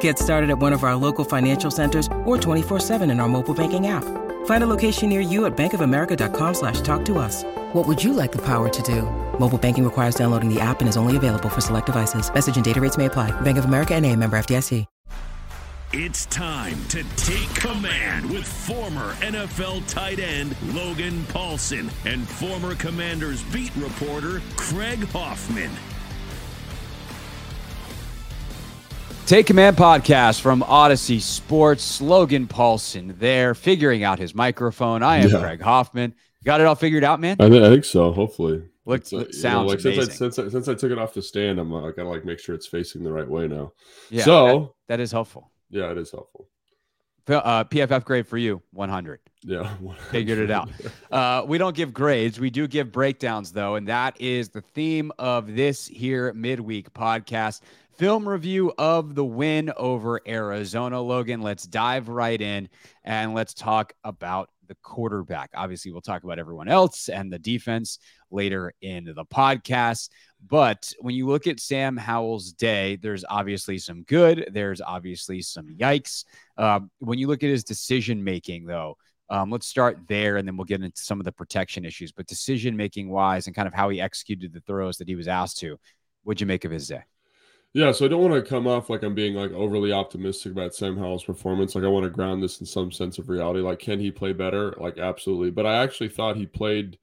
Get 0.00 0.18
started 0.18 0.50
at 0.50 0.58
one 0.58 0.74
of 0.74 0.84
our 0.84 0.96
local 0.96 1.24
financial 1.24 1.70
centers 1.70 2.06
or 2.26 2.36
24-7 2.36 3.10
in 3.10 3.20
our 3.20 3.28
mobile 3.28 3.54
banking 3.54 3.86
app. 3.86 4.04
Find 4.44 4.62
a 4.62 4.66
location 4.66 5.08
near 5.08 5.20
you 5.20 5.46
at 5.46 5.56
bankofamerica.com 5.56 6.54
slash 6.54 6.82
talk 6.82 7.06
to 7.06 7.18
us. 7.18 7.44
What 7.72 7.86
would 7.86 8.04
you 8.04 8.12
like 8.12 8.32
the 8.32 8.44
power 8.44 8.68
to 8.68 8.82
do? 8.82 9.02
Mobile 9.38 9.58
banking 9.58 9.84
requires 9.84 10.14
downloading 10.14 10.52
the 10.52 10.60
app 10.60 10.80
and 10.80 10.88
is 10.88 10.98
only 10.98 11.16
available 11.16 11.48
for 11.48 11.62
select 11.62 11.86
devices. 11.86 12.32
Message 12.32 12.56
and 12.56 12.64
data 12.64 12.80
rates 12.80 12.98
may 12.98 13.06
apply. 13.06 13.30
Bank 13.40 13.56
of 13.56 13.64
America 13.64 13.94
and 13.94 14.04
a 14.04 14.14
member 14.14 14.38
FDIC. 14.38 14.84
It's 15.94 16.26
time 16.26 16.76
to 16.90 17.02
take 17.16 17.48
command 17.54 18.28
with 18.28 18.46
former 18.46 19.14
NFL 19.14 19.88
tight 19.88 20.18
end 20.18 20.54
Logan 20.74 21.24
Paulson 21.30 21.90
and 22.04 22.28
former 22.28 22.74
Commanders 22.74 23.42
beat 23.44 23.74
reporter 23.74 24.42
Craig 24.56 25.08
Hoffman. 25.08 25.70
Take 29.28 29.46
Command 29.46 29.76
podcast 29.76 30.40
from 30.40 30.62
Audacy 30.62 31.20
Sports. 31.20 32.00
Logan 32.00 32.46
Paulson 32.46 33.14
there, 33.18 33.54
figuring 33.54 34.02
out 34.02 34.18
his 34.18 34.34
microphone. 34.34 35.02
I 35.02 35.18
am 35.18 35.28
Yeah. 35.28 35.40
Craig 35.40 35.60
Hoffman. 35.60 36.14
Got 36.44 36.62
it 36.62 36.66
all 36.66 36.74
figured 36.74 37.04
out, 37.04 37.20
man. 37.20 37.36
I, 37.38 37.50
th- 37.50 37.62
I 37.62 37.68
think 37.68 37.84
so. 37.84 38.10
Hopefully, 38.12 38.62
Looks- 38.86 39.12
uh, 39.12 39.18
you 39.18 39.24
know, 39.24 39.30
sounds 39.32 39.68
like 39.70 39.80
since 39.80 39.98
I, 39.98 40.04
since 40.12 40.38
I 40.38 40.48
since 40.48 40.68
I 40.68 40.74
took 40.74 40.90
it 40.90 40.98
off 40.98 41.12
the 41.12 41.20
stand, 41.20 41.58
I'm 41.60 41.74
uh, 41.74 41.90
gotta 41.90 42.08
like 42.08 42.24
make 42.24 42.38
sure 42.38 42.54
it's 42.54 42.66
facing 42.66 43.02
the 43.04 43.12
right 43.12 43.28
way 43.28 43.46
now. 43.48 43.72
Yeah, 44.08 44.24
so 44.24 44.46
that- 44.88 44.96
that 44.96 45.00
is 45.00 45.12
helpful. 45.12 45.50
yeah, 45.68 45.90
it 45.90 45.98
is 45.98 46.10
helpful. 46.10 46.48
Uh, 47.28 47.64
PFF 47.64 48.04
grade 48.04 48.26
for 48.26 48.38
you, 48.38 48.62
100. 48.72 49.20
Yeah, 49.42 49.72
Figured 50.10 50.38
it 50.38 50.50
out. 50.50 50.68
Uh, 51.10 51.42
we 51.46 51.56
don't 51.56 51.74
give 51.74 51.94
grades. 51.94 52.38
We 52.38 52.50
do 52.50 52.68
give 52.68 52.92
breakdowns, 52.92 53.52
though, 53.52 53.76
and 53.76 53.88
that 53.88 54.20
is 54.20 54.50
the 54.50 54.60
theme 54.60 55.10
of 55.18 55.54
this 55.56 55.86
here 55.86 56.34
midweek 56.34 56.92
podcast. 56.92 57.62
Film 57.96 58.28
review 58.28 58.74
of 58.76 59.14
the 59.14 59.24
win 59.24 59.72
over 59.78 60.20
Arizona. 60.28 61.00
Logan, 61.00 61.40
let's 61.40 61.64
dive 61.64 62.10
right 62.10 62.38
in 62.38 62.68
and 63.04 63.32
let's 63.32 63.54
talk 63.54 63.94
about 64.04 64.50
the 64.68 64.76
quarterback. 64.82 65.50
Obviously, 65.54 65.90
we'll 65.90 66.00
talk 66.00 66.24
about 66.24 66.38
everyone 66.38 66.68
else 66.68 67.08
and 67.08 67.32
the 67.32 67.38
defense 67.38 67.98
later 68.30 68.72
in 68.80 69.04
the 69.04 69.24
podcast. 69.24 70.10
But 70.46 70.92
when 71.00 71.14
you 71.14 71.26
look 71.26 71.46
at 71.46 71.60
Sam 71.60 71.96
Howell's 71.96 72.52
day, 72.52 72.96
there's 72.96 73.24
obviously 73.28 73.78
some 73.78 74.02
good, 74.04 74.48
there's 74.52 74.80
obviously 74.80 75.42
some 75.42 75.68
yikes. 75.68 76.24
Um, 76.56 76.90
when 76.98 77.18
you 77.18 77.26
look 77.26 77.42
at 77.42 77.50
his 77.50 77.64
decision 77.64 78.22
making, 78.22 78.66
though, 78.66 78.96
um, 79.30 79.50
let's 79.50 79.66
start 79.66 79.98
there 80.08 80.36
and 80.36 80.46
then 80.46 80.56
we'll 80.56 80.64
get 80.64 80.82
into 80.82 81.02
some 81.02 81.20
of 81.20 81.24
the 81.24 81.32
protection 81.32 81.84
issues. 81.84 82.12
But 82.12 82.26
decision 82.26 82.76
making 82.76 83.10
wise 83.10 83.46
and 83.46 83.56
kind 83.56 83.68
of 83.68 83.74
how 83.74 83.88
he 83.88 84.00
executed 84.00 84.52
the 84.52 84.60
throws 84.60 84.96
that 84.98 85.08
he 85.08 85.16
was 85.16 85.28
asked 85.28 85.58
to, 85.58 85.78
what'd 86.22 86.40
you 86.40 86.46
make 86.46 86.64
of 86.64 86.70
his 86.70 86.88
day? 86.88 87.02
Yeah, 87.74 87.92
so 87.92 88.06
I 88.06 88.08
don't 88.08 88.22
want 88.22 88.34
to 88.34 88.48
come 88.48 88.66
off 88.66 88.88
like 88.88 89.02
I'm 89.02 89.14
being 89.14 89.34
like 89.34 89.52
overly 89.52 89.92
optimistic 89.92 90.52
about 90.52 90.74
Sam 90.74 90.96
Howell's 90.96 91.24
performance. 91.24 91.74
Like 91.74 91.84
I 91.84 91.88
want 91.88 92.04
to 92.04 92.10
ground 92.10 92.42
this 92.42 92.60
in 92.60 92.66
some 92.66 92.90
sense 92.90 93.18
of 93.18 93.28
reality. 93.28 93.60
Like, 93.60 93.78
can 93.78 94.00
he 94.00 94.10
play 94.10 94.32
better? 94.32 94.74
Like, 94.78 94.98
absolutely. 94.98 95.50
But 95.50 95.66
I 95.66 95.82
actually 95.82 96.08
thought 96.08 96.36
he 96.36 96.46
played 96.46 96.98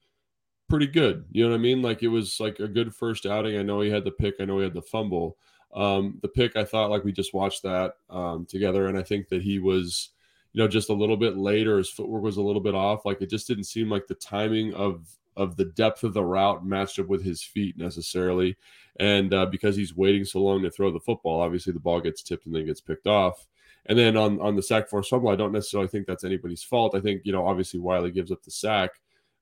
pretty 0.68 0.88
good. 0.88 1.24
You 1.30 1.44
know 1.44 1.50
what 1.50 1.56
I 1.56 1.60
mean? 1.60 1.82
Like 1.82 2.02
it 2.02 2.08
was 2.08 2.40
like 2.40 2.58
a 2.58 2.68
good 2.68 2.94
first 2.94 3.26
outing. 3.26 3.56
I 3.56 3.62
know 3.62 3.80
he 3.80 3.90
had 3.90 4.04
the 4.04 4.10
pick. 4.10 4.34
I 4.40 4.44
know 4.44 4.58
he 4.58 4.64
had 4.64 4.74
the 4.74 4.82
fumble. 4.82 5.36
Um, 5.74 6.18
the 6.22 6.28
pick, 6.28 6.56
I 6.56 6.64
thought 6.64 6.90
like 6.90 7.04
we 7.04 7.12
just 7.12 7.34
watched 7.34 7.62
that 7.62 7.94
um, 8.10 8.46
together, 8.46 8.86
and 8.86 8.98
I 8.98 9.02
think 9.02 9.28
that 9.28 9.42
he 9.42 9.58
was, 9.58 10.10
you 10.52 10.62
know, 10.62 10.68
just 10.68 10.90
a 10.90 10.94
little 10.94 11.16
bit 11.16 11.36
later. 11.36 11.78
His 11.78 11.90
footwork 11.90 12.22
was 12.22 12.38
a 12.38 12.42
little 12.42 12.62
bit 12.62 12.74
off. 12.74 13.04
Like 13.04 13.20
it 13.20 13.30
just 13.30 13.46
didn't 13.46 13.64
seem 13.64 13.88
like 13.88 14.06
the 14.06 14.14
timing 14.14 14.74
of 14.74 15.06
of 15.36 15.56
the 15.56 15.66
depth 15.66 16.04
of 16.04 16.14
the 16.14 16.24
route 16.24 16.64
matched 16.64 16.98
up 16.98 17.06
with 17.06 17.24
his 17.24 17.42
feet 17.42 17.76
necessarily. 17.76 18.56
And 18.98 19.32
uh, 19.34 19.46
because 19.46 19.76
he's 19.76 19.96
waiting 19.96 20.24
so 20.24 20.40
long 20.40 20.62
to 20.62 20.70
throw 20.70 20.90
the 20.90 21.00
football, 21.00 21.40
obviously 21.40 21.72
the 21.72 21.80
ball 21.80 22.00
gets 22.00 22.22
tipped 22.22 22.46
and 22.46 22.54
then 22.54 22.66
gets 22.66 22.80
picked 22.80 23.06
off. 23.06 23.46
And 23.86 23.98
then 23.98 24.16
on 24.16 24.40
on 24.40 24.56
the 24.56 24.62
sack 24.62 24.88
force 24.88 25.08
fumble, 25.08 25.28
I 25.28 25.36
don't 25.36 25.52
necessarily 25.52 25.88
think 25.88 26.06
that's 26.06 26.24
anybody's 26.24 26.62
fault. 26.62 26.94
I 26.94 27.00
think 27.00 27.22
you 27.24 27.32
know 27.32 27.46
obviously 27.46 27.78
Wylie 27.78 28.10
gives 28.10 28.32
up 28.32 28.42
the 28.42 28.50
sack, 28.50 28.90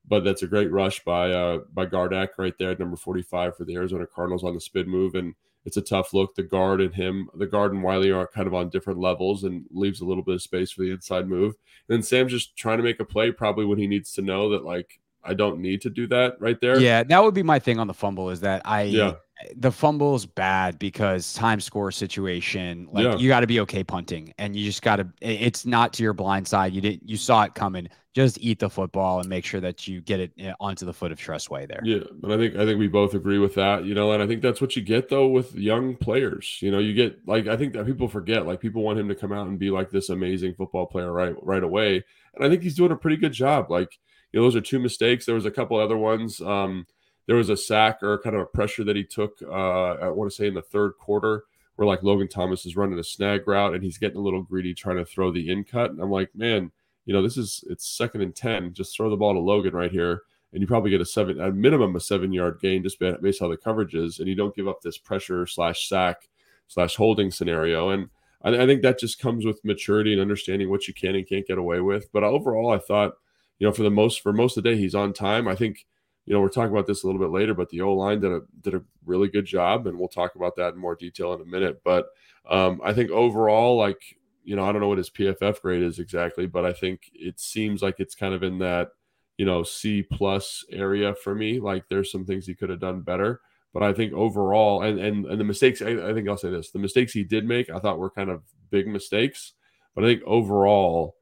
but 0.07 0.23
that's 0.23 0.43
a 0.43 0.47
great 0.47 0.71
rush 0.71 1.03
by 1.03 1.31
uh, 1.31 1.59
by 1.73 1.85
Gardeck 1.87 2.29
right 2.37 2.53
there 2.59 2.71
at 2.71 2.79
number 2.79 2.95
forty 2.95 3.23
five 3.23 3.57
for 3.57 3.65
the 3.65 3.75
Arizona 3.75 4.05
Cardinals 4.05 4.43
on 4.43 4.53
the 4.53 4.61
spin 4.61 4.87
move, 4.87 5.15
and 5.15 5.33
it's 5.65 5.77
a 5.77 5.81
tough 5.81 6.13
look. 6.13 6.35
The 6.35 6.43
guard 6.43 6.79
and 6.79 6.93
him, 6.93 7.27
the 7.33 7.47
guard 7.47 7.73
and 7.73 7.81
Wylie 7.81 8.11
are 8.11 8.27
kind 8.27 8.45
of 8.45 8.53
on 8.53 8.69
different 8.69 8.99
levels 8.99 9.43
and 9.43 9.65
leaves 9.71 10.01
a 10.01 10.05
little 10.05 10.23
bit 10.23 10.35
of 10.35 10.41
space 10.43 10.71
for 10.71 10.83
the 10.83 10.91
inside 10.91 11.27
move. 11.27 11.55
And 11.89 11.97
then 11.97 12.03
Sam's 12.03 12.31
just 12.31 12.55
trying 12.55 12.77
to 12.77 12.83
make 12.83 12.99
a 12.99 13.05
play, 13.05 13.31
probably 13.31 13.65
when 13.65 13.79
he 13.79 13.87
needs 13.87 14.13
to 14.13 14.21
know 14.21 14.49
that 14.51 14.63
like 14.63 14.99
I 15.25 15.33
don't 15.33 15.59
need 15.59 15.81
to 15.81 15.89
do 15.89 16.07
that 16.07 16.35
right 16.39 16.59
there. 16.61 16.79
Yeah, 16.79 17.03
that 17.03 17.23
would 17.23 17.33
be 17.33 17.43
my 17.43 17.59
thing 17.59 17.79
on 17.79 17.87
the 17.87 17.93
fumble 17.93 18.29
is 18.29 18.41
that 18.41 18.61
I 18.65 18.83
Yeah. 18.83 19.13
the 19.57 19.71
fumble 19.71 20.15
is 20.15 20.25
bad 20.25 20.79
because 20.79 21.33
time 21.33 21.59
score 21.59 21.91
situation 21.91 22.87
like 22.91 23.03
Yeah. 23.03 23.17
you 23.17 23.27
got 23.27 23.41
to 23.41 23.47
be 23.47 23.59
okay 23.61 23.83
punting 23.83 24.33
and 24.37 24.55
you 24.55 24.63
just 24.63 24.81
got 24.81 24.95
to 24.97 25.07
it's 25.21 25.65
not 25.65 25.91
to 25.93 26.03
your 26.03 26.13
blind 26.13 26.47
side 26.47 26.73
you 26.73 26.79
didn't 26.81 27.07
you 27.07 27.17
saw 27.17 27.43
it 27.43 27.53
coming 27.53 27.89
just 28.15 28.37
eat 28.39 28.59
the 28.59 28.69
football 28.69 29.19
and 29.19 29.27
make 29.27 29.43
sure 29.43 29.59
that 29.59 29.89
you 29.89 29.99
get 29.99 30.21
it 30.21 30.31
uh, 30.41 30.53
onto 30.61 30.85
the 30.85 30.93
foot 30.93 31.11
of 31.11 31.19
Tress 31.19 31.49
Way 31.49 31.65
there 31.65 31.81
Yeah, 31.83 31.99
but 32.21 32.31
I 32.31 32.37
think 32.37 32.55
I 32.55 32.65
think 32.65 32.79
we 32.79 32.87
both 32.87 33.13
agree 33.13 33.37
with 33.37 33.55
that, 33.55 33.83
you 33.83 33.93
know, 33.93 34.13
and 34.13 34.23
I 34.23 34.27
think 34.27 34.41
that's 34.41 34.61
what 34.61 34.73
you 34.77 34.81
get 34.81 35.09
though 35.09 35.27
with 35.27 35.53
young 35.53 35.97
players. 35.97 36.57
You 36.61 36.71
know, 36.71 36.79
you 36.79 36.93
get 36.93 37.27
like 37.27 37.47
I 37.47 37.57
think 37.57 37.73
that 37.73 37.85
people 37.85 38.07
forget, 38.07 38.45
like 38.45 38.61
people 38.61 38.83
want 38.83 38.99
him 38.99 39.09
to 39.09 39.15
come 39.15 39.33
out 39.33 39.47
and 39.47 39.59
be 39.59 39.69
like 39.69 39.89
this 39.91 40.07
amazing 40.09 40.53
football 40.55 40.85
player 40.85 41.11
right 41.11 41.35
right 41.43 41.61
away. 41.63 42.05
And 42.35 42.45
I 42.45 42.49
think 42.49 42.63
he's 42.63 42.75
doing 42.75 42.91
a 42.93 42.95
pretty 42.95 43.17
good 43.17 43.33
job. 43.33 43.69
Like, 43.69 43.89
you 44.35 44.41
know, 44.41 44.45
those 44.47 44.57
are 44.57 44.61
two 44.61 44.79
mistakes. 44.79 45.25
There 45.25 45.33
was 45.33 45.45
a 45.45 45.51
couple 45.51 45.77
other 45.77 45.95
ones. 45.95 46.41
Um, 46.41 46.85
there 47.25 47.37
was 47.37 47.49
a 47.49 47.55
sack 47.55 48.03
or 48.03 48.19
kind 48.19 48.35
of 48.35 48.41
a 48.41 48.45
pressure 48.45 48.83
that 48.83 48.97
he 48.97 49.03
took 49.05 49.41
uh 49.41 49.93
I 49.93 50.09
want 50.09 50.29
to 50.29 50.35
say 50.35 50.45
in 50.45 50.53
the 50.53 50.61
third 50.61 50.91
quarter 50.99 51.45
where 51.77 51.87
like 51.87 52.03
Logan 52.03 52.27
Thomas 52.27 52.65
is 52.65 52.75
running 52.75 52.99
a 52.99 53.03
snag 53.03 53.47
route 53.47 53.73
and 53.73 53.81
he's 53.81 53.97
getting 53.97 54.17
a 54.17 54.21
little 54.21 54.43
greedy 54.43 54.73
trying 54.73 54.97
to 54.97 55.05
throw 55.05 55.31
the 55.31 55.49
in 55.49 55.63
cut. 55.63 55.89
And 55.89 56.01
I'm 56.01 56.11
like, 56.11 56.29
man, 56.35 56.69
you 57.05 57.13
know, 57.13 57.23
this 57.23 57.37
is 57.37 57.63
it's 57.69 57.87
second 57.87 58.23
and 58.23 58.35
10. 58.35 58.73
Just 58.73 58.95
throw 58.95 59.09
the 59.09 59.15
ball 59.15 59.33
to 59.33 59.39
Logan 59.39 59.73
right 59.73 59.91
here 59.91 60.23
and 60.51 60.61
you 60.61 60.67
probably 60.67 60.91
get 60.91 61.01
a 61.01 61.05
seven, 61.05 61.39
at 61.39 61.55
minimum, 61.55 61.95
a 61.95 61.99
seven 62.01 62.33
yard 62.33 62.59
gain 62.61 62.83
just 62.83 62.99
based 62.99 63.41
on 63.41 63.49
the 63.49 63.57
coverage 63.57 63.95
is, 63.95 64.19
and 64.19 64.27
you 64.27 64.35
don't 64.35 64.55
give 64.55 64.67
up 64.67 64.81
this 64.81 64.97
pressure 64.97 65.47
slash 65.47 65.87
sack 65.87 66.29
slash 66.67 66.95
holding 66.95 67.31
scenario. 67.31 67.89
And 67.89 68.09
I, 68.43 68.63
I 68.63 68.65
think 68.65 68.81
that 68.81 68.99
just 68.99 69.19
comes 69.19 69.45
with 69.45 69.63
maturity 69.63 70.11
and 70.11 70.21
understanding 70.21 70.69
what 70.69 70.87
you 70.87 70.93
can 70.93 71.15
and 71.15 71.27
can't 71.27 71.47
get 71.47 71.57
away 71.57 71.79
with. 71.79 72.11
But 72.11 72.23
overall, 72.23 72.71
I 72.71 72.79
thought, 72.79 73.15
you 73.59 73.67
know, 73.67 73.73
for 73.73 73.83
the 73.83 73.89
most 73.91 74.21
for 74.21 74.33
most 74.33 74.57
of 74.57 74.63
the 74.63 74.69
day, 74.69 74.77
he's 74.77 74.95
on 74.95 75.13
time. 75.13 75.47
I 75.47 75.55
think, 75.55 75.85
you 76.25 76.33
know, 76.33 76.41
we're 76.41 76.49
talking 76.49 76.71
about 76.71 76.87
this 76.87 77.03
a 77.03 77.07
little 77.07 77.21
bit 77.21 77.29
later, 77.31 77.53
but 77.53 77.69
the 77.69 77.81
O 77.81 77.93
line 77.93 78.19
did 78.19 78.31
a 78.31 78.41
did 78.61 78.75
a 78.75 78.83
really 79.05 79.27
good 79.27 79.45
job, 79.45 79.87
and 79.87 79.97
we'll 79.97 80.07
talk 80.07 80.35
about 80.35 80.55
that 80.57 80.73
in 80.73 80.79
more 80.79 80.95
detail 80.95 81.33
in 81.33 81.41
a 81.41 81.45
minute. 81.45 81.81
But 81.83 82.07
um, 82.49 82.81
I 82.83 82.93
think 82.93 83.11
overall, 83.11 83.77
like 83.77 84.01
you 84.43 84.55
know, 84.55 84.63
I 84.63 84.71
don't 84.71 84.81
know 84.81 84.87
what 84.87 84.99
his 84.99 85.09
PFF 85.09 85.61
grade 85.61 85.81
is 85.81 85.99
exactly, 85.99 86.45
but 86.45 86.65
I 86.65 86.73
think 86.73 87.09
it 87.13 87.39
seems 87.39 87.81
like 87.81 87.95
it's 87.99 88.15
kind 88.15 88.33
of 88.33 88.43
in 88.43 88.59
that 88.59 88.89
you 89.37 89.45
know 89.45 89.63
C 89.63 90.03
plus 90.03 90.63
area 90.71 91.15
for 91.15 91.33
me. 91.35 91.59
Like 91.59 91.87
there's 91.89 92.11
some 92.11 92.25
things 92.25 92.45
he 92.45 92.55
could 92.55 92.69
have 92.69 92.79
done 92.79 93.01
better, 93.01 93.41
but 93.73 93.83
I 93.83 93.93
think 93.93 94.13
overall, 94.13 94.83
and 94.83 94.99
and 94.99 95.25
and 95.25 95.39
the 95.39 95.43
mistakes, 95.43 95.81
I, 95.81 96.09
I 96.09 96.13
think 96.13 96.29
I'll 96.29 96.37
say 96.37 96.51
this: 96.51 96.71
the 96.71 96.79
mistakes 96.79 97.13
he 97.13 97.23
did 97.23 97.45
make, 97.45 97.69
I 97.69 97.79
thought 97.79 97.99
were 97.99 98.09
kind 98.11 98.29
of 98.29 98.43
big 98.69 98.87
mistakes, 98.87 99.53
but 99.95 100.03
I 100.03 100.07
think 100.07 100.23
overall, 100.25 101.15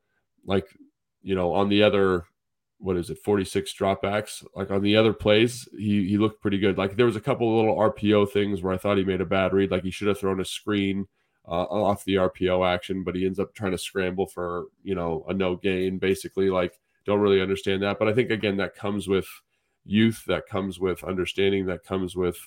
like 0.45 0.67
you 1.21 1.35
know, 1.35 1.53
on 1.53 1.69
the 1.69 1.83
other. 1.83 2.25
What 2.83 2.97
is 2.97 3.09
it? 3.09 3.19
Forty 3.19 3.45
six 3.45 3.73
dropbacks. 3.73 4.45
Like 4.55 4.69
on 4.69 4.81
the 4.81 4.97
other 4.97 5.13
plays, 5.13 5.67
he 5.77 6.07
he 6.07 6.17
looked 6.17 6.41
pretty 6.41 6.59
good. 6.59 6.77
Like 6.77 6.95
there 6.95 7.05
was 7.05 7.15
a 7.15 7.21
couple 7.21 7.49
of 7.49 7.55
little 7.55 7.77
RPO 7.77 8.31
things 8.31 8.61
where 8.61 8.73
I 8.73 8.77
thought 8.77 8.97
he 8.97 9.05
made 9.05 9.21
a 9.21 9.25
bad 9.25 9.53
read. 9.53 9.71
Like 9.71 9.83
he 9.83 9.91
should 9.91 10.09
have 10.09 10.19
thrown 10.19 10.41
a 10.41 10.45
screen 10.45 11.07
uh, 11.47 11.63
off 11.63 12.05
the 12.05 12.15
RPO 12.15 12.67
action, 12.67 13.03
but 13.03 13.15
he 13.15 13.25
ends 13.25 13.39
up 13.39 13.53
trying 13.53 13.71
to 13.71 13.77
scramble 13.77 14.27
for 14.27 14.65
you 14.83 14.95
know 14.95 15.25
a 15.29 15.33
no 15.33 15.55
gain. 15.55 15.97
Basically, 15.97 16.49
like 16.49 16.79
don't 17.05 17.21
really 17.21 17.41
understand 17.41 17.81
that. 17.83 17.99
But 17.99 18.09
I 18.09 18.13
think 18.13 18.31
again 18.31 18.57
that 18.57 18.75
comes 18.75 19.07
with 19.07 19.27
youth, 19.85 20.23
that 20.27 20.47
comes 20.47 20.79
with 20.79 21.03
understanding, 21.03 21.65
that 21.67 21.83
comes 21.83 22.15
with 22.15 22.37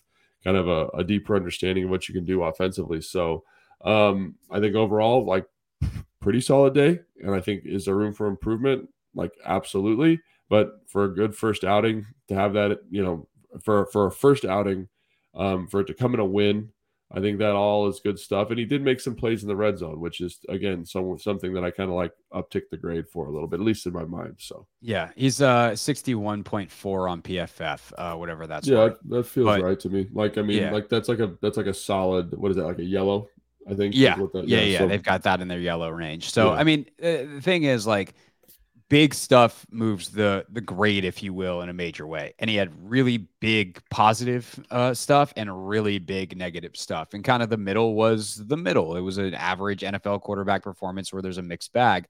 kind 0.45 0.57
of 0.57 0.69
a, 0.69 0.87
a 0.89 1.05
deeper 1.05 1.35
understanding 1.35 1.85
of 1.85 1.91
what 1.91 2.09
you 2.09 2.15
can 2.15 2.25
do 2.25 2.43
offensively. 2.43 3.01
So 3.01 3.43
um, 3.85 4.37
I 4.51 4.61
think 4.61 4.75
overall, 4.75 5.25
like 5.25 5.47
pretty 6.21 6.41
solid 6.41 6.75
day. 6.75 6.99
And 7.23 7.35
I 7.35 7.41
think 7.41 7.65
is 7.65 7.85
there 7.85 7.95
room 7.95 8.13
for 8.13 8.27
improvement? 8.27 8.89
Like 9.17 9.33
absolutely. 9.45 10.21
But 10.49 10.81
for 10.87 11.05
a 11.05 11.15
good 11.15 11.35
first 11.35 11.65
outing 11.65 12.07
to 12.29 12.35
have 12.35 12.53
that, 12.53 12.79
you 12.91 13.03
know, 13.03 13.27
for 13.65 13.87
for 13.87 14.07
a 14.07 14.13
first 14.13 14.45
outing, 14.45 14.89
um, 15.35 15.67
for 15.67 15.81
it 15.81 15.87
to 15.89 15.95
come 15.95 16.15
in 16.15 16.21
a 16.21 16.25
win, 16.25 16.71
I 17.11 17.21
think 17.21 17.39
that 17.39 17.53
all 17.53 17.89
is 17.89 18.01
good 18.01 18.19
stuff. 18.19 18.51
And 18.51 18.59
he 18.59 18.65
did 18.65 18.83
make 18.83 19.01
some 19.01 19.15
plays 19.15 19.43
in 19.43 19.49
the 19.49 19.57
red 19.57 19.79
zone, 19.79 20.01
which 20.01 20.21
is 20.21 20.41
again 20.49 20.85
some 20.85 21.19
something 21.19 21.53
that 21.55 21.65
I 21.65 21.71
kind 21.71 21.89
of 21.89 21.97
like 21.97 22.13
uptick 22.33 22.63
the 22.71 22.77
grade 22.77 23.09
for 23.09 23.27
a 23.27 23.31
little 23.31 23.47
bit, 23.47 23.61
at 23.61 23.67
least 23.67 23.87
in 23.87 23.93
my 23.93 24.05
mind. 24.05 24.37
So 24.39 24.67
yeah, 24.81 25.11
he's 25.17 25.41
uh 25.41 25.71
61.4 25.71 27.11
on 27.11 27.23
PFF, 27.23 27.93
uh, 27.97 28.15
whatever 28.17 28.47
that's 28.47 28.67
yeah, 28.67 28.77
worth. 28.77 28.99
that 29.09 29.27
feels 29.27 29.47
but, 29.47 29.63
right 29.63 29.81
to 29.81 29.89
me. 29.89 30.09
Like 30.13 30.37
I 30.39 30.43
mean, 30.43 30.63
yeah. 30.63 30.71
like 30.73 30.89
that's 30.89 31.09
like 31.09 31.21
a 31.21 31.37
that's 31.41 31.57
like 31.57 31.67
a 31.67 31.75
solid 31.75 32.37
what 32.37 32.51
is 32.51 32.57
that 32.57 32.67
like 32.67 32.79
a 32.79 32.85
yellow? 32.85 33.29
I 33.69 33.75
think 33.75 33.95
yeah, 33.97 34.17
that, 34.17 34.45
yeah, 34.47 34.59
yeah, 34.59 34.65
yeah. 34.65 34.79
So, 34.79 34.87
They've 34.87 35.03
got 35.03 35.23
that 35.25 35.41
in 35.41 35.49
their 35.49 35.59
yellow 35.59 35.91
range. 35.91 36.31
So 36.31 36.53
yeah. 36.53 36.61
I 36.61 36.65
mean, 36.65 36.87
uh, 37.03 37.35
the 37.35 37.41
thing 37.43 37.65
is 37.65 37.85
like 37.85 38.15
big 38.89 39.15
stuff 39.15 39.67
moves 39.71 40.11
the 40.11 40.45
the 40.51 40.61
grade, 40.61 41.05
if 41.05 41.23
you 41.23 41.33
will, 41.33 41.63
in 41.63 41.69
a 41.69 41.73
major 41.73 42.07
way. 42.07 42.35
And 42.39 42.49
he 42.49 42.57
had 42.57 42.73
really 42.89 43.29
big 43.41 43.81
positive 43.91 44.59
uh, 44.71 44.95
stuff 44.95 45.33
and 45.37 45.69
really 45.69 45.99
big 45.99 46.37
negative 46.37 46.77
stuff. 46.77 47.15
And 47.15 47.25
kind 47.25 47.43
of 47.43 47.51
the 47.51 47.57
middle 47.57 47.95
was 47.95 48.37
the 48.47 48.57
middle. 48.57 48.97
It 48.97 49.01
was 49.01 49.19
an 49.19 49.35
average 49.35 49.83
NFL 49.83 50.23
quarterback 50.23 50.63
performance 50.63 51.13
where 51.13 51.23
there's 51.23 51.39
a 51.39 51.43
mixed 51.43 51.73
bag. 51.73 52.07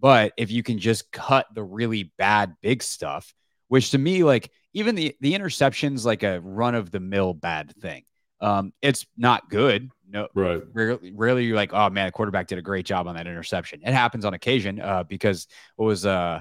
But 0.00 0.32
if 0.36 0.50
you 0.50 0.62
can 0.62 0.78
just 0.78 1.10
cut 1.10 1.46
the 1.54 1.64
really 1.64 2.12
bad 2.18 2.54
big 2.62 2.82
stuff, 2.82 3.34
which 3.68 3.90
to 3.90 3.98
me, 3.98 4.24
like 4.24 4.50
even 4.72 4.94
the 4.94 5.16
the 5.20 5.34
interceptions, 5.34 6.04
like 6.04 6.22
a 6.22 6.40
run 6.40 6.74
of 6.74 6.90
the 6.90 7.00
mill 7.00 7.34
bad 7.34 7.74
thing. 7.80 8.04
Um, 8.40 8.72
it's 8.80 9.04
not 9.16 9.50
good. 9.50 9.90
No, 10.10 10.28
right. 10.34 10.62
Rarely, 10.72 11.12
rarely 11.14 11.44
you're 11.44 11.56
like, 11.56 11.72
oh 11.72 11.90
man, 11.90 12.06
the 12.06 12.12
quarterback 12.12 12.46
did 12.46 12.58
a 12.58 12.62
great 12.62 12.86
job 12.86 13.06
on 13.06 13.14
that 13.16 13.26
interception. 13.26 13.80
It 13.84 13.92
happens 13.92 14.24
on 14.24 14.34
occasion 14.34 14.80
uh, 14.80 15.04
because 15.04 15.46
it 15.78 15.82
was 15.82 16.06
uh, 16.06 16.40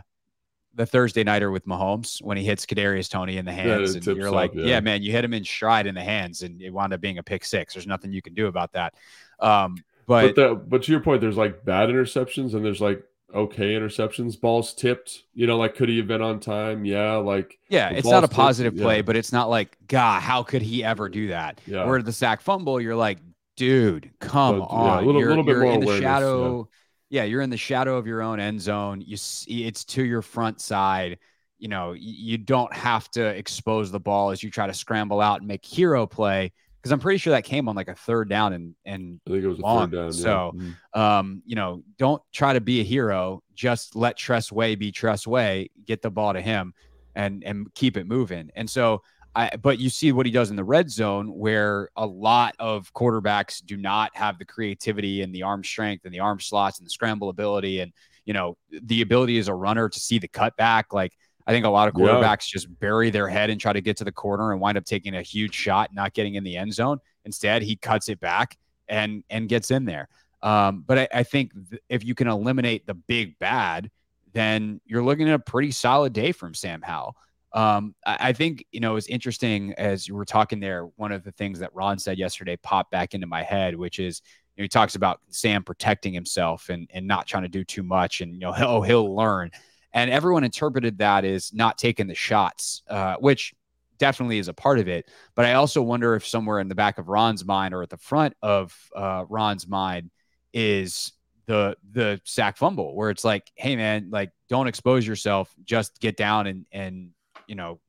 the 0.73 0.85
Thursday 0.85 1.23
nighter 1.23 1.51
with 1.51 1.65
Mahomes 1.65 2.21
when 2.21 2.37
he 2.37 2.43
hits 2.43 2.65
Kadarius 2.65 3.09
Toney 3.09 3.37
in 3.37 3.45
the 3.45 3.51
hands, 3.51 3.95
yeah, 3.95 4.11
and 4.11 4.17
you're 4.17 4.31
like, 4.31 4.53
yeah. 4.53 4.65
yeah. 4.65 4.79
man, 4.79 5.01
you 5.01 5.11
hit 5.11 5.25
him 5.25 5.33
in 5.33 5.43
stride 5.43 5.87
in 5.87 5.95
the 5.95 6.03
hands, 6.03 6.43
and 6.43 6.61
it 6.61 6.69
wound 6.69 6.93
up 6.93 7.01
being 7.01 7.17
a 7.17 7.23
pick 7.23 7.43
six. 7.43 7.73
There's 7.73 7.87
nothing 7.87 8.11
you 8.11 8.21
can 8.21 8.33
do 8.33 8.47
about 8.47 8.71
that. 8.73 8.93
Um, 9.39 9.83
but 10.05 10.35
but, 10.35 10.35
the, 10.35 10.55
but 10.55 10.83
to 10.83 10.91
your 10.91 11.01
point, 11.01 11.19
there's 11.19 11.35
like 11.35 11.65
bad 11.65 11.89
interceptions, 11.89 12.53
and 12.53 12.63
there's 12.63 12.79
like 12.79 13.03
okay 13.33 13.73
interceptions, 13.73 14.39
balls 14.39 14.73
tipped. 14.73 15.23
You 15.33 15.47
know, 15.47 15.57
like 15.57 15.75
could 15.75 15.89
he 15.89 15.97
have 15.97 16.07
been 16.07 16.21
on 16.21 16.39
time? 16.39 16.85
Yeah, 16.85 17.15
like 17.15 17.57
yeah, 17.69 17.89
it's 17.89 18.07
not 18.07 18.23
a 18.23 18.27
positive 18.27 18.73
tipped, 18.73 18.83
play, 18.83 18.97
yeah. 18.97 19.01
but 19.01 19.15
it's 19.15 19.33
not 19.33 19.49
like 19.49 19.77
God, 19.87 20.21
how 20.21 20.43
could 20.43 20.61
he 20.61 20.83
ever 20.83 21.09
do 21.09 21.29
that? 21.29 21.59
Yeah. 21.65 21.85
Where 21.85 22.01
the 22.01 22.13
sack 22.13 22.41
fumble, 22.41 22.79
you're 22.79 22.95
like, 22.95 23.17
dude, 23.57 24.11
come 24.19 24.61
on, 24.61 24.85
yeah, 24.85 24.95
a 24.95 25.01
little, 25.05 25.19
you're, 25.19 25.29
little 25.29 25.43
bit 25.43 25.57
more 25.57 25.73
in 25.73 25.81
the 25.81 25.99
shadow. 25.99 26.69
Yeah. 27.09 27.23
yeah. 27.23 27.25
you're 27.25 27.41
in 27.41 27.49
the 27.49 27.57
shadow 27.57 27.97
of 27.97 28.07
your 28.07 28.21
own 28.21 28.39
end 28.39 28.61
zone. 28.61 29.03
You 29.05 29.17
see, 29.17 29.65
it's 29.65 29.83
to 29.85 30.05
your 30.05 30.21
front 30.21 30.61
side. 30.61 31.17
You 31.59 31.67
know, 31.67 31.93
you 31.93 32.37
don't 32.37 32.71
have 32.71 33.09
to 33.11 33.25
expose 33.25 33.91
the 33.91 33.99
ball 33.99 34.29
as 34.29 34.43
you 34.43 34.51
try 34.51 34.67
to 34.67 34.73
scramble 34.73 35.19
out 35.19 35.39
and 35.39 35.47
make 35.47 35.65
hero 35.65 36.05
play 36.05 36.53
because 36.77 36.91
I'm 36.91 36.99
pretty 36.99 37.17
sure 37.17 37.31
that 37.31 37.43
came 37.43 37.67
on 37.67 37.75
like 37.75 37.87
a 37.87 37.95
third 37.95 38.29
down 38.29 38.53
and 38.53 38.75
and 38.85 39.19
I 39.27 39.31
think 39.31 39.43
it 39.43 39.47
was 39.47 39.59
long. 39.59 39.77
a 39.77 39.87
third 39.87 39.91
down. 39.91 40.13
So. 40.13 40.53
Mm-hmm. 40.55 40.99
um, 40.99 41.41
you 41.45 41.55
know, 41.55 41.83
don't 41.97 42.21
try 42.31 42.53
to 42.53 42.61
be 42.61 42.79
a 42.79 42.83
hero. 42.83 43.41
Just 43.55 43.95
let 43.95 44.17
Tress 44.17 44.51
Way 44.51 44.75
be 44.75 44.91
Tress 44.91 45.25
Way. 45.25 45.71
Get 45.83 46.03
the 46.03 46.11
ball 46.11 46.33
to 46.33 46.41
him, 46.41 46.73
and 47.15 47.43
and 47.43 47.73
keep 47.73 47.97
it 47.97 48.05
moving. 48.05 48.51
And 48.55 48.69
so, 48.69 49.01
I 49.37 49.55
but 49.55 49.79
you 49.79 49.89
see 49.89 50.11
what 50.11 50.25
he 50.25 50.31
does 50.31 50.49
in 50.49 50.55
the 50.55 50.63
red 50.63 50.89
zone, 50.89 51.27
where 51.27 51.89
a 51.95 52.05
lot 52.05 52.55
of 52.57 52.91
quarterbacks 52.93 53.63
do 53.63 53.77
not 53.77 54.15
have 54.15 54.39
the 54.39 54.45
creativity 54.45 55.21
and 55.21 55.33
the 55.33 55.43
arm 55.43 55.63
strength 55.63 56.05
and 56.05 56.13
the 56.13 56.21
arm 56.21 56.39
slots 56.39 56.79
and 56.79 56.85
the 56.85 56.89
scramble 56.89 57.29
ability 57.29 57.79
and 57.81 57.93
you 58.25 58.33
know 58.33 58.57
the 58.71 59.01
ability 59.01 59.37
as 59.37 59.47
a 59.47 59.53
runner 59.53 59.89
to 59.89 59.99
see 59.99 60.17
the 60.17 60.27
cutback 60.27 60.85
like 60.91 61.13
I 61.45 61.51
think 61.51 61.65
a 61.65 61.69
lot 61.69 61.87
of 61.87 61.93
quarterbacks 61.93 62.49
yeah. 62.49 62.53
just 62.53 62.79
bury 62.79 63.09
their 63.09 63.29
head 63.29 63.49
and 63.49 63.61
try 63.61 63.71
to 63.71 63.79
get 63.79 63.95
to 63.97 64.03
the 64.03 64.11
corner 64.11 64.51
and 64.51 64.59
wind 64.59 64.77
up 64.77 64.83
taking 64.83 65.15
a 65.15 65.21
huge 65.21 65.55
shot, 65.55 65.93
not 65.93 66.13
getting 66.13 66.35
in 66.35 66.43
the 66.43 66.57
end 66.57 66.73
zone. 66.73 66.99
Instead, 67.23 67.61
he 67.61 67.77
cuts 67.77 68.09
it 68.09 68.19
back 68.19 68.57
and 68.89 69.23
and 69.29 69.47
gets 69.47 69.71
in 69.71 69.85
there. 69.85 70.09
Um, 70.41 70.83
but 70.85 70.97
I, 70.97 71.07
I 71.13 71.23
think 71.23 71.51
th- 71.69 71.81
if 71.89 72.03
you 72.03 72.15
can 72.15 72.27
eliminate 72.27 72.85
the 72.85 72.95
big 72.95 73.39
bad, 73.39 73.89
then 74.33 74.81
you're 74.85 75.03
looking 75.03 75.29
at 75.29 75.35
a 75.35 75.39
pretty 75.39 75.71
solid 75.71 76.11
day 76.11 76.31
from 76.31 76.53
Sam 76.53 76.81
Howell. 76.81 77.15
Um, 77.57 77.95
I, 78.05 78.33
think 78.33 78.63
you 78.71 78.79
know 78.79 78.97
it's 78.97 79.07
interesting 79.07 79.73
as 79.79 80.07
you 80.07 80.13
were 80.13 80.25
talking 80.25 80.59
there. 80.59 80.83
One 80.95 81.11
of 81.11 81.23
the 81.23 81.31
things 81.31 81.57
that 81.57 81.73
Ron 81.73 81.97
said 81.97 82.19
yesterday 82.19 82.55
popped 82.55 82.91
back 82.91 83.15
into 83.15 83.25
my 83.25 83.41
head, 83.41 83.75
which 83.75 83.97
is 83.97 84.21
you 84.55 84.61
know, 84.61 84.65
he 84.65 84.69
talks 84.69 84.93
about 84.93 85.21
Sam 85.29 85.63
protecting 85.63 86.13
himself 86.13 86.69
and 86.69 86.87
and 86.93 87.07
not 87.07 87.25
trying 87.25 87.41
to 87.43 87.49
do 87.49 87.63
too 87.63 87.81
much, 87.81 88.21
and 88.21 88.31
you 88.31 88.39
know 88.39 88.51
he'll 88.53 88.83
he'll 88.83 89.15
learn. 89.15 89.49
And 89.91 90.11
everyone 90.11 90.43
interpreted 90.43 90.99
that 90.99 91.25
as 91.25 91.51
not 91.51 91.79
taking 91.79 92.05
the 92.05 92.13
shots, 92.13 92.83
uh, 92.89 93.15
which 93.15 93.55
definitely 93.97 94.37
is 94.37 94.49
a 94.49 94.53
part 94.53 94.77
of 94.77 94.87
it. 94.87 95.09
But 95.33 95.45
I 95.45 95.53
also 95.53 95.81
wonder 95.81 96.13
if 96.13 96.27
somewhere 96.27 96.59
in 96.59 96.67
the 96.67 96.75
back 96.75 96.99
of 96.99 97.07
Ron's 97.07 97.43
mind 97.43 97.73
or 97.73 97.81
at 97.81 97.89
the 97.89 97.97
front 97.97 98.35
of 98.43 98.71
uh, 98.95 99.25
Ron's 99.27 99.67
mind 99.67 100.11
is 100.53 101.11
the 101.47 101.75
the 101.91 102.21
sack 102.23 102.55
fumble, 102.55 102.95
where 102.95 103.09
it's 103.09 103.23
like, 103.23 103.49
hey 103.55 103.75
man, 103.75 104.09
like 104.11 104.29
don't 104.47 104.67
expose 104.67 105.07
yourself, 105.07 105.51
just 105.63 105.99
get 105.99 106.17
down 106.17 106.45
and 106.45 106.67
and 106.71 107.09
you 107.47 107.55
know 107.55 107.79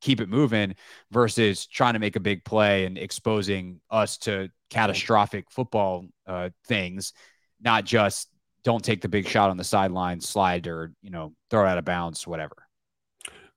keep 0.00 0.20
it 0.20 0.28
moving 0.28 0.74
versus 1.10 1.66
trying 1.66 1.92
to 1.92 1.98
make 1.98 2.16
a 2.16 2.20
big 2.20 2.44
play 2.44 2.86
and 2.86 2.96
exposing 2.96 3.80
us 3.90 4.16
to 4.18 4.48
catastrophic 4.70 5.50
football 5.50 6.06
uh, 6.26 6.50
things, 6.66 7.12
not 7.60 7.84
just 7.84 8.28
don't 8.64 8.84
take 8.84 9.00
the 9.00 9.08
big 9.08 9.26
shot 9.26 9.50
on 9.50 9.56
the 9.56 9.64
sideline, 9.64 10.20
slide 10.20 10.66
or 10.66 10.92
you 11.02 11.10
know 11.10 11.34
throw 11.50 11.64
it 11.64 11.68
out 11.68 11.78
of 11.78 11.84
bounds, 11.84 12.26
whatever. 12.26 12.56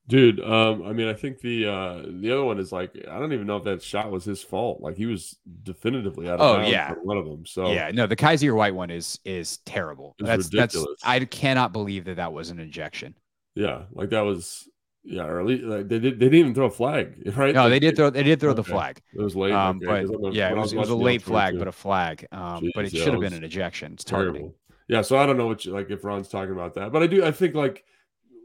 Dude, 0.05 0.41
um, 0.41 0.85
I 0.85 0.91
mean, 0.91 1.07
I 1.07 1.13
think 1.13 1.39
the 1.39 1.65
uh 1.65 2.01
the 2.05 2.31
other 2.31 2.43
one 2.43 2.59
is 2.59 2.73
like 2.73 2.91
I 3.09 3.19
don't 3.19 3.31
even 3.31 3.47
know 3.47 3.57
if 3.57 3.63
that 3.63 3.81
shot 3.81 4.11
was 4.11 4.25
his 4.25 4.43
fault. 4.43 4.81
Like 4.81 4.97
he 4.97 5.05
was 5.05 5.37
definitively 5.63 6.27
out 6.27 6.39
of 6.39 6.41
oh, 6.41 6.55
bounds 6.55 6.71
yeah. 6.71 6.93
for 6.93 7.01
one 7.03 7.17
of 7.17 7.25
them. 7.25 7.45
So 7.45 7.71
yeah, 7.71 7.89
no, 7.93 8.05
the 8.05 8.17
Kyzir 8.17 8.53
White 8.53 8.75
one 8.75 8.89
is 8.89 9.19
is 9.23 9.59
terrible. 9.59 10.15
That's 10.19 10.45
ridiculous. 10.53 10.87
that's 11.01 11.05
I 11.05 11.23
cannot 11.23 11.71
believe 11.71 12.05
that 12.05 12.17
that 12.17 12.33
was 12.33 12.49
an 12.49 12.59
injection. 12.59 13.15
Yeah, 13.55 13.83
like 13.93 14.09
that 14.09 14.21
was 14.21 14.67
yeah, 15.03 15.25
or 15.25 15.39
at 15.39 15.45
least 15.45 15.63
like, 15.63 15.87
they 15.87 15.99
did. 15.99 16.19
They 16.19 16.25
didn't 16.25 16.39
even 16.39 16.53
throw 16.53 16.67
a 16.67 16.71
flag, 16.71 17.33
right? 17.35 17.53
No, 17.53 17.69
they 17.69 17.79
did 17.79 17.95
throw. 17.95 18.09
They 18.09 18.23
did 18.23 18.39
throw 18.39 18.51
okay. 18.51 18.57
the 18.57 18.63
flag. 18.63 19.01
It 19.13 19.21
was 19.21 19.35
late, 19.35 19.53
um, 19.53 19.81
okay. 19.83 20.05
but 20.21 20.33
yeah, 20.33 20.49
it 20.49 20.55
was, 20.55 20.73
it 20.73 20.77
was 20.77 20.89
a 20.89 20.95
late 20.95 21.21
flag, 21.21 21.59
but 21.59 21.67
a 21.67 21.71
flag. 21.71 22.25
Um, 22.31 22.63
Jeez, 22.63 22.71
but 22.73 22.85
it 22.85 22.93
yeah, 22.93 23.03
should 23.03 23.13
have 23.13 23.21
been 23.21 23.33
an 23.33 23.43
ejection. 23.43 23.93
It's 23.93 24.03
terrible. 24.03 24.33
targeting 24.33 24.53
yeah, 24.87 25.01
so 25.01 25.17
I 25.17 25.25
don't 25.25 25.37
know 25.37 25.47
what 25.47 25.65
you, 25.65 25.71
like 25.71 25.89
if 25.89 26.03
Ron's 26.03 26.27
talking 26.27 26.51
about 26.51 26.73
that, 26.75 26.91
but 26.91 27.01
I 27.01 27.07
do. 27.07 27.25
I 27.25 27.31
think 27.31 27.55
like 27.55 27.85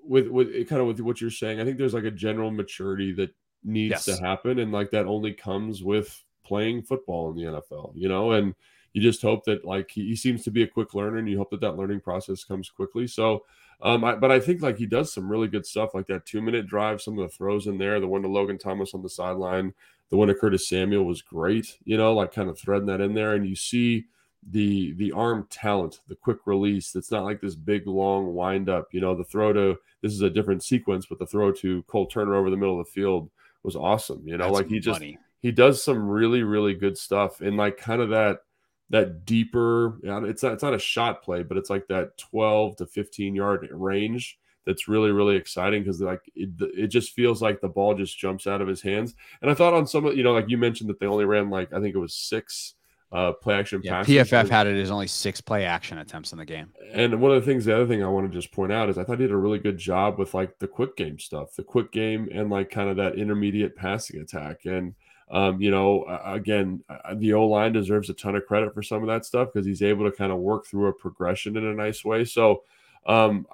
with 0.04 0.28
with 0.28 0.68
kind 0.68 0.80
of 0.80 0.86
with 0.86 1.00
what 1.00 1.20
you're 1.20 1.30
saying, 1.30 1.60
I 1.60 1.64
think 1.64 1.78
there's 1.78 1.94
like 1.94 2.04
a 2.04 2.10
general 2.10 2.50
maturity 2.50 3.12
that 3.14 3.34
needs 3.64 3.90
yes. 3.90 4.04
to 4.04 4.24
happen, 4.24 4.58
and 4.60 4.72
like 4.72 4.90
that 4.92 5.06
only 5.06 5.32
comes 5.32 5.82
with 5.82 6.22
playing 6.44 6.82
football 6.82 7.30
in 7.30 7.36
the 7.36 7.42
NFL, 7.42 7.92
you 7.94 8.08
know, 8.08 8.32
and 8.32 8.54
you 8.92 9.02
just 9.02 9.20
hope 9.20 9.44
that 9.44 9.64
like 9.64 9.90
he, 9.90 10.06
he 10.06 10.16
seems 10.16 10.44
to 10.44 10.50
be 10.50 10.62
a 10.62 10.66
quick 10.66 10.94
learner, 10.94 11.18
and 11.18 11.28
you 11.28 11.36
hope 11.36 11.50
that 11.50 11.60
that 11.60 11.76
learning 11.76 12.00
process 12.00 12.44
comes 12.44 12.70
quickly. 12.70 13.06
So. 13.06 13.44
Um, 13.80 14.04
I, 14.04 14.16
but 14.16 14.32
I 14.32 14.40
think 14.40 14.60
like 14.60 14.76
he 14.76 14.86
does 14.86 15.12
some 15.12 15.30
really 15.30 15.48
good 15.48 15.64
stuff, 15.64 15.94
like 15.94 16.06
that 16.08 16.26
two 16.26 16.42
minute 16.42 16.66
drive, 16.66 17.00
some 17.00 17.18
of 17.18 17.28
the 17.28 17.36
throws 17.36 17.66
in 17.66 17.78
there, 17.78 18.00
the 18.00 18.08
one 18.08 18.22
to 18.22 18.28
Logan 18.28 18.58
Thomas 18.58 18.92
on 18.92 19.02
the 19.02 19.08
sideline, 19.08 19.72
the 20.10 20.16
one 20.16 20.28
to 20.28 20.34
Curtis 20.34 20.68
Samuel 20.68 21.04
was 21.04 21.22
great, 21.22 21.78
you 21.84 21.96
know, 21.96 22.14
like 22.14 22.32
kind 22.32 22.48
of 22.48 22.58
threading 22.58 22.86
that 22.86 23.00
in 23.00 23.14
there. 23.14 23.34
And 23.34 23.46
you 23.46 23.54
see 23.54 24.06
the 24.50 24.94
the 24.94 25.12
arm 25.12 25.46
talent, 25.50 26.00
the 26.08 26.14
quick 26.16 26.38
release. 26.46 26.94
It's 26.96 27.10
not 27.10 27.24
like 27.24 27.40
this 27.40 27.54
big 27.54 27.86
long 27.86 28.34
wind 28.34 28.68
up. 28.68 28.88
You 28.92 29.00
know, 29.00 29.14
the 29.14 29.24
throw 29.24 29.52
to 29.52 29.78
this 30.02 30.12
is 30.12 30.22
a 30.22 30.30
different 30.30 30.64
sequence, 30.64 31.06
but 31.06 31.18
the 31.18 31.26
throw 31.26 31.52
to 31.52 31.82
Cole 31.84 32.06
Turner 32.06 32.34
over 32.34 32.50
the 32.50 32.56
middle 32.56 32.80
of 32.80 32.86
the 32.86 32.92
field 32.92 33.30
was 33.62 33.76
awesome. 33.76 34.22
You 34.26 34.38
know, 34.38 34.44
That's 34.44 34.54
like 34.54 34.68
he 34.68 34.80
just 34.80 35.02
he 35.40 35.52
does 35.52 35.82
some 35.82 36.08
really 36.08 36.42
really 36.42 36.74
good 36.74 36.96
stuff 36.96 37.40
and 37.40 37.56
like 37.56 37.76
kind 37.76 38.00
of 38.00 38.10
that 38.10 38.40
that 38.90 39.24
deeper. 39.24 39.98
It's 40.02 40.42
not 40.42 40.52
it's 40.52 40.62
not 40.62 40.74
a 40.74 40.78
shot 40.78 41.22
play, 41.22 41.42
but 41.42 41.56
it's 41.56 41.70
like 41.70 41.86
that 41.88 42.16
twelve 42.18 42.76
to 42.76 42.86
fifteen 42.86 43.34
yard 43.34 43.68
range. 43.70 44.38
That's 44.66 44.88
really 44.88 45.10
really 45.10 45.36
exciting 45.36 45.82
because 45.82 46.00
like 46.00 46.22
it, 46.34 46.50
it 46.58 46.86
just 46.88 47.12
feels 47.12 47.40
like 47.40 47.60
the 47.60 47.68
ball 47.68 47.94
just 47.94 48.18
jumps 48.18 48.46
out 48.46 48.60
of 48.60 48.68
his 48.68 48.82
hands. 48.82 49.14
And 49.40 49.50
I 49.50 49.54
thought 49.54 49.74
on 49.74 49.86
some 49.86 50.04
of 50.04 50.16
you 50.16 50.22
know 50.22 50.32
like 50.32 50.48
you 50.48 50.58
mentioned 50.58 50.90
that 50.90 51.00
they 51.00 51.06
only 51.06 51.24
ran 51.24 51.50
like 51.50 51.72
I 51.72 51.80
think 51.80 51.94
it 51.94 51.98
was 51.98 52.14
six 52.14 52.74
uh, 53.10 53.32
play 53.32 53.54
action 53.54 53.80
yeah, 53.82 54.02
PFF 54.04 54.50
had 54.50 54.66
it 54.66 54.78
as 54.78 54.90
only 54.90 55.06
six 55.06 55.40
play 55.40 55.64
action 55.64 55.98
attempts 55.98 56.32
in 56.32 56.38
the 56.38 56.44
game. 56.44 56.72
And 56.92 57.20
one 57.20 57.32
of 57.32 57.42
the 57.42 57.50
things, 57.50 57.64
the 57.64 57.74
other 57.74 57.86
thing 57.86 58.04
I 58.04 58.08
want 58.08 58.30
to 58.30 58.38
just 58.38 58.52
point 58.52 58.70
out 58.70 58.90
is 58.90 58.98
I 58.98 59.04
thought 59.04 59.18
he 59.18 59.24
did 59.24 59.32
a 59.32 59.36
really 59.36 59.58
good 59.58 59.78
job 59.78 60.18
with 60.18 60.34
like 60.34 60.58
the 60.58 60.68
quick 60.68 60.94
game 60.96 61.18
stuff, 61.18 61.54
the 61.56 61.62
quick 61.62 61.90
game 61.90 62.28
and 62.32 62.50
like 62.50 62.70
kind 62.70 62.90
of 62.90 62.96
that 62.96 63.14
intermediate 63.14 63.76
passing 63.76 64.20
attack. 64.20 64.66
And, 64.66 64.94
um, 65.30 65.60
you 65.60 65.70
know, 65.70 66.04
again, 66.24 66.82
the 67.16 67.34
O 67.34 67.46
line 67.46 67.72
deserves 67.72 68.10
a 68.10 68.14
ton 68.14 68.36
of 68.36 68.46
credit 68.46 68.74
for 68.74 68.82
some 68.82 69.02
of 69.02 69.08
that 69.08 69.24
stuff 69.24 69.48
because 69.52 69.66
he's 69.66 69.82
able 69.82 70.10
to 70.10 70.16
kind 70.16 70.32
of 70.32 70.38
work 70.38 70.66
through 70.66 70.86
a 70.88 70.92
progression 70.92 71.56
in 71.56 71.64
a 71.64 71.74
nice 71.74 72.04
way. 72.04 72.24
So, 72.24 72.62
um, 73.06 73.46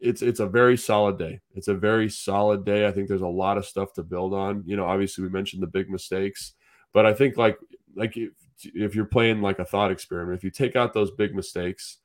it's 0.00 0.20
it's 0.22 0.40
a 0.40 0.46
very 0.46 0.76
solid 0.76 1.18
day. 1.18 1.40
It's 1.54 1.68
a 1.68 1.74
very 1.74 2.10
solid 2.10 2.64
day. 2.64 2.86
I 2.86 2.92
think 2.92 3.08
there's 3.08 3.22
a 3.22 3.26
lot 3.26 3.56
of 3.56 3.64
stuff 3.64 3.94
to 3.94 4.02
build 4.02 4.34
on. 4.34 4.62
You 4.66 4.76
know, 4.76 4.84
obviously 4.84 5.24
we 5.24 5.30
mentioned 5.30 5.62
the 5.62 5.66
big 5.66 5.88
mistakes 5.90 6.52
But 6.92 7.04
I 7.06 7.12
think 7.12 7.36
like 7.36 7.58
like 7.94 8.16
if, 8.16 8.30
if 8.62 8.94
you're 8.94 9.04
playing 9.04 9.42
like 9.42 9.58
a 9.58 9.64
thought 9.66 9.90
experiment, 9.90 10.38
if 10.38 10.44
you 10.44 10.50
take 10.50 10.76
out 10.76 10.94
those 10.94 11.10
big 11.10 11.34
mistakes, 11.34 11.98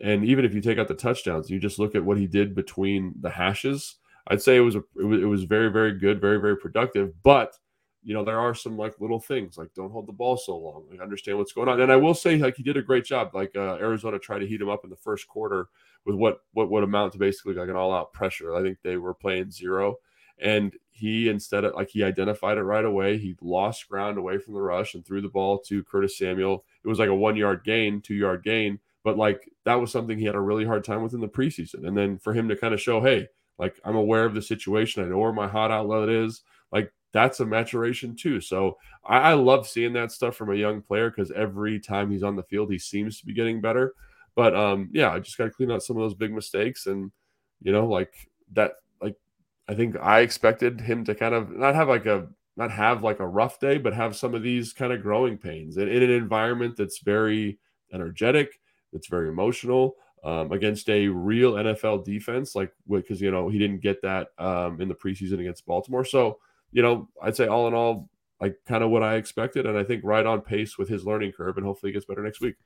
and 0.00 0.24
even 0.24 0.44
if 0.44 0.52
you 0.54 0.60
take 0.60 0.78
out 0.78 0.88
the 0.88 0.94
touchdowns, 0.94 1.50
you 1.50 1.60
just 1.60 1.78
look 1.78 1.94
at 1.94 2.04
what 2.04 2.18
he 2.18 2.26
did 2.26 2.54
between 2.54 3.14
the 3.20 3.30
hashes. 3.30 3.96
I'd 4.26 4.42
say 4.42 4.56
it 4.56 4.60
was 4.60 4.76
a 4.76 4.82
it 4.96 5.04
was, 5.04 5.22
it 5.22 5.26
was 5.26 5.44
very 5.44 5.68
very 5.70 5.98
good, 5.98 6.20
very 6.20 6.40
very 6.40 6.56
productive. 6.56 7.12
But 7.22 7.56
you 8.02 8.14
know 8.14 8.24
there 8.24 8.38
are 8.38 8.54
some 8.54 8.76
like 8.76 9.00
little 9.00 9.20
things 9.20 9.56
like 9.56 9.72
don't 9.74 9.92
hold 9.92 10.06
the 10.06 10.12
ball 10.12 10.36
so 10.36 10.56
long, 10.56 10.84
like 10.90 11.00
understand 11.00 11.38
what's 11.38 11.52
going 11.52 11.68
on. 11.68 11.80
And 11.80 11.92
I 11.92 11.96
will 11.96 12.14
say 12.14 12.36
like 12.36 12.56
he 12.56 12.62
did 12.62 12.76
a 12.76 12.82
great 12.82 13.04
job. 13.04 13.34
Like 13.34 13.52
uh, 13.56 13.76
Arizona 13.76 14.18
tried 14.18 14.40
to 14.40 14.46
heat 14.46 14.60
him 14.60 14.68
up 14.68 14.84
in 14.84 14.90
the 14.90 14.96
first 14.96 15.28
quarter 15.28 15.68
with 16.04 16.16
what 16.16 16.40
what 16.52 16.70
would 16.70 16.84
amount 16.84 17.12
to 17.12 17.18
basically 17.18 17.54
like 17.54 17.68
an 17.68 17.76
all 17.76 17.92
out 17.92 18.12
pressure. 18.12 18.54
I 18.54 18.62
think 18.62 18.78
they 18.82 18.96
were 18.96 19.14
playing 19.14 19.50
zero, 19.50 19.96
and 20.38 20.74
he 20.90 21.28
instead 21.28 21.64
of 21.64 21.74
like 21.74 21.90
he 21.90 22.02
identified 22.02 22.58
it 22.58 22.62
right 22.62 22.84
away. 22.84 23.18
He 23.18 23.36
lost 23.40 23.88
ground 23.88 24.18
away 24.18 24.38
from 24.38 24.54
the 24.54 24.60
rush 24.60 24.94
and 24.94 25.04
threw 25.04 25.20
the 25.20 25.28
ball 25.28 25.58
to 25.68 25.84
Curtis 25.84 26.18
Samuel. 26.18 26.64
It 26.84 26.88
was 26.88 26.98
like 26.98 27.08
a 27.08 27.14
one 27.14 27.36
yard 27.36 27.62
gain, 27.64 28.00
two 28.00 28.14
yard 28.14 28.42
gain, 28.42 28.80
but 29.04 29.16
like 29.16 29.48
that 29.64 29.80
was 29.80 29.92
something 29.92 30.18
he 30.18 30.24
had 30.24 30.34
a 30.34 30.40
really 30.40 30.64
hard 30.64 30.84
time 30.84 31.02
with 31.02 31.14
in 31.14 31.20
the 31.20 31.28
preseason. 31.28 31.86
And 31.86 31.96
then 31.96 32.18
for 32.18 32.32
him 32.32 32.48
to 32.48 32.56
kind 32.56 32.74
of 32.74 32.80
show, 32.80 33.00
hey, 33.00 33.28
like 33.58 33.78
I'm 33.84 33.96
aware 33.96 34.24
of 34.24 34.34
the 34.34 34.42
situation. 34.42 35.04
I 35.04 35.08
know 35.08 35.18
where 35.18 35.32
my 35.32 35.48
hot 35.48 35.70
outlet 35.70 36.08
is. 36.08 36.42
Like 36.72 36.92
that's 37.12 37.40
a 37.40 37.46
maturation 37.46 38.16
too. 38.16 38.40
So 38.40 38.78
I, 39.04 39.18
I 39.18 39.34
love 39.34 39.68
seeing 39.68 39.92
that 39.94 40.12
stuff 40.12 40.36
from 40.36 40.50
a 40.50 40.56
young 40.56 40.80
player 40.82 41.10
because 41.10 41.30
every 41.32 41.78
time 41.78 42.10
he's 42.10 42.22
on 42.22 42.36
the 42.36 42.42
field, 42.42 42.72
he 42.72 42.78
seems 42.78 43.20
to 43.20 43.26
be 43.26 43.34
getting 43.34 43.60
better. 43.60 43.94
But 44.34 44.56
um, 44.56 44.88
yeah, 44.92 45.12
I 45.12 45.18
just 45.18 45.36
got 45.36 45.44
to 45.44 45.50
clean 45.50 45.70
out 45.70 45.82
some 45.82 45.96
of 45.96 46.02
those 46.02 46.14
big 46.14 46.32
mistakes, 46.32 46.86
and 46.86 47.12
you 47.62 47.72
know, 47.72 47.86
like 47.86 48.12
that. 48.52 48.72
Like 49.00 49.16
I 49.68 49.74
think 49.74 49.96
I 50.00 50.20
expected 50.20 50.80
him 50.80 51.04
to 51.04 51.14
kind 51.14 51.34
of 51.34 51.50
not 51.50 51.74
have 51.74 51.88
like 51.88 52.06
a 52.06 52.28
not 52.56 52.70
have 52.70 53.02
like 53.02 53.20
a 53.20 53.26
rough 53.26 53.60
day, 53.60 53.78
but 53.78 53.92
have 53.92 54.16
some 54.16 54.34
of 54.34 54.42
these 54.42 54.72
kind 54.72 54.92
of 54.92 55.02
growing 55.02 55.36
pains 55.36 55.76
and 55.76 55.88
in 55.88 56.02
an 56.02 56.10
environment 56.10 56.76
that's 56.76 57.00
very 57.00 57.58
energetic, 57.92 58.60
that's 58.92 59.08
very 59.08 59.28
emotional. 59.28 59.96
Um, 60.24 60.52
against 60.52 60.88
a 60.88 61.08
real 61.08 61.54
NFL 61.54 62.04
defense, 62.04 62.54
like 62.54 62.72
because 62.88 63.20
you 63.20 63.32
know 63.32 63.48
he 63.48 63.58
didn't 63.58 63.80
get 63.80 64.00
that 64.02 64.28
um, 64.38 64.80
in 64.80 64.88
the 64.88 64.94
preseason 64.94 65.40
against 65.40 65.66
Baltimore. 65.66 66.04
So 66.04 66.38
you 66.72 66.82
know, 66.82 67.08
I'd 67.22 67.36
say 67.36 67.46
all 67.46 67.68
in 67.68 67.74
all, 67.74 68.08
like 68.40 68.56
kind 68.66 68.82
of 68.82 68.90
what 68.90 69.02
I 69.02 69.16
expected, 69.16 69.66
and 69.66 69.78
I 69.78 69.84
think 69.84 70.02
right 70.04 70.26
on 70.26 70.40
pace 70.40 70.76
with 70.76 70.88
his 70.88 71.04
learning 71.04 71.32
curve, 71.32 71.56
and 71.56 71.66
hopefully 71.66 71.90
he 71.90 71.94
gets 71.94 72.06
better 72.06 72.22
next 72.22 72.40
week. 72.40 72.56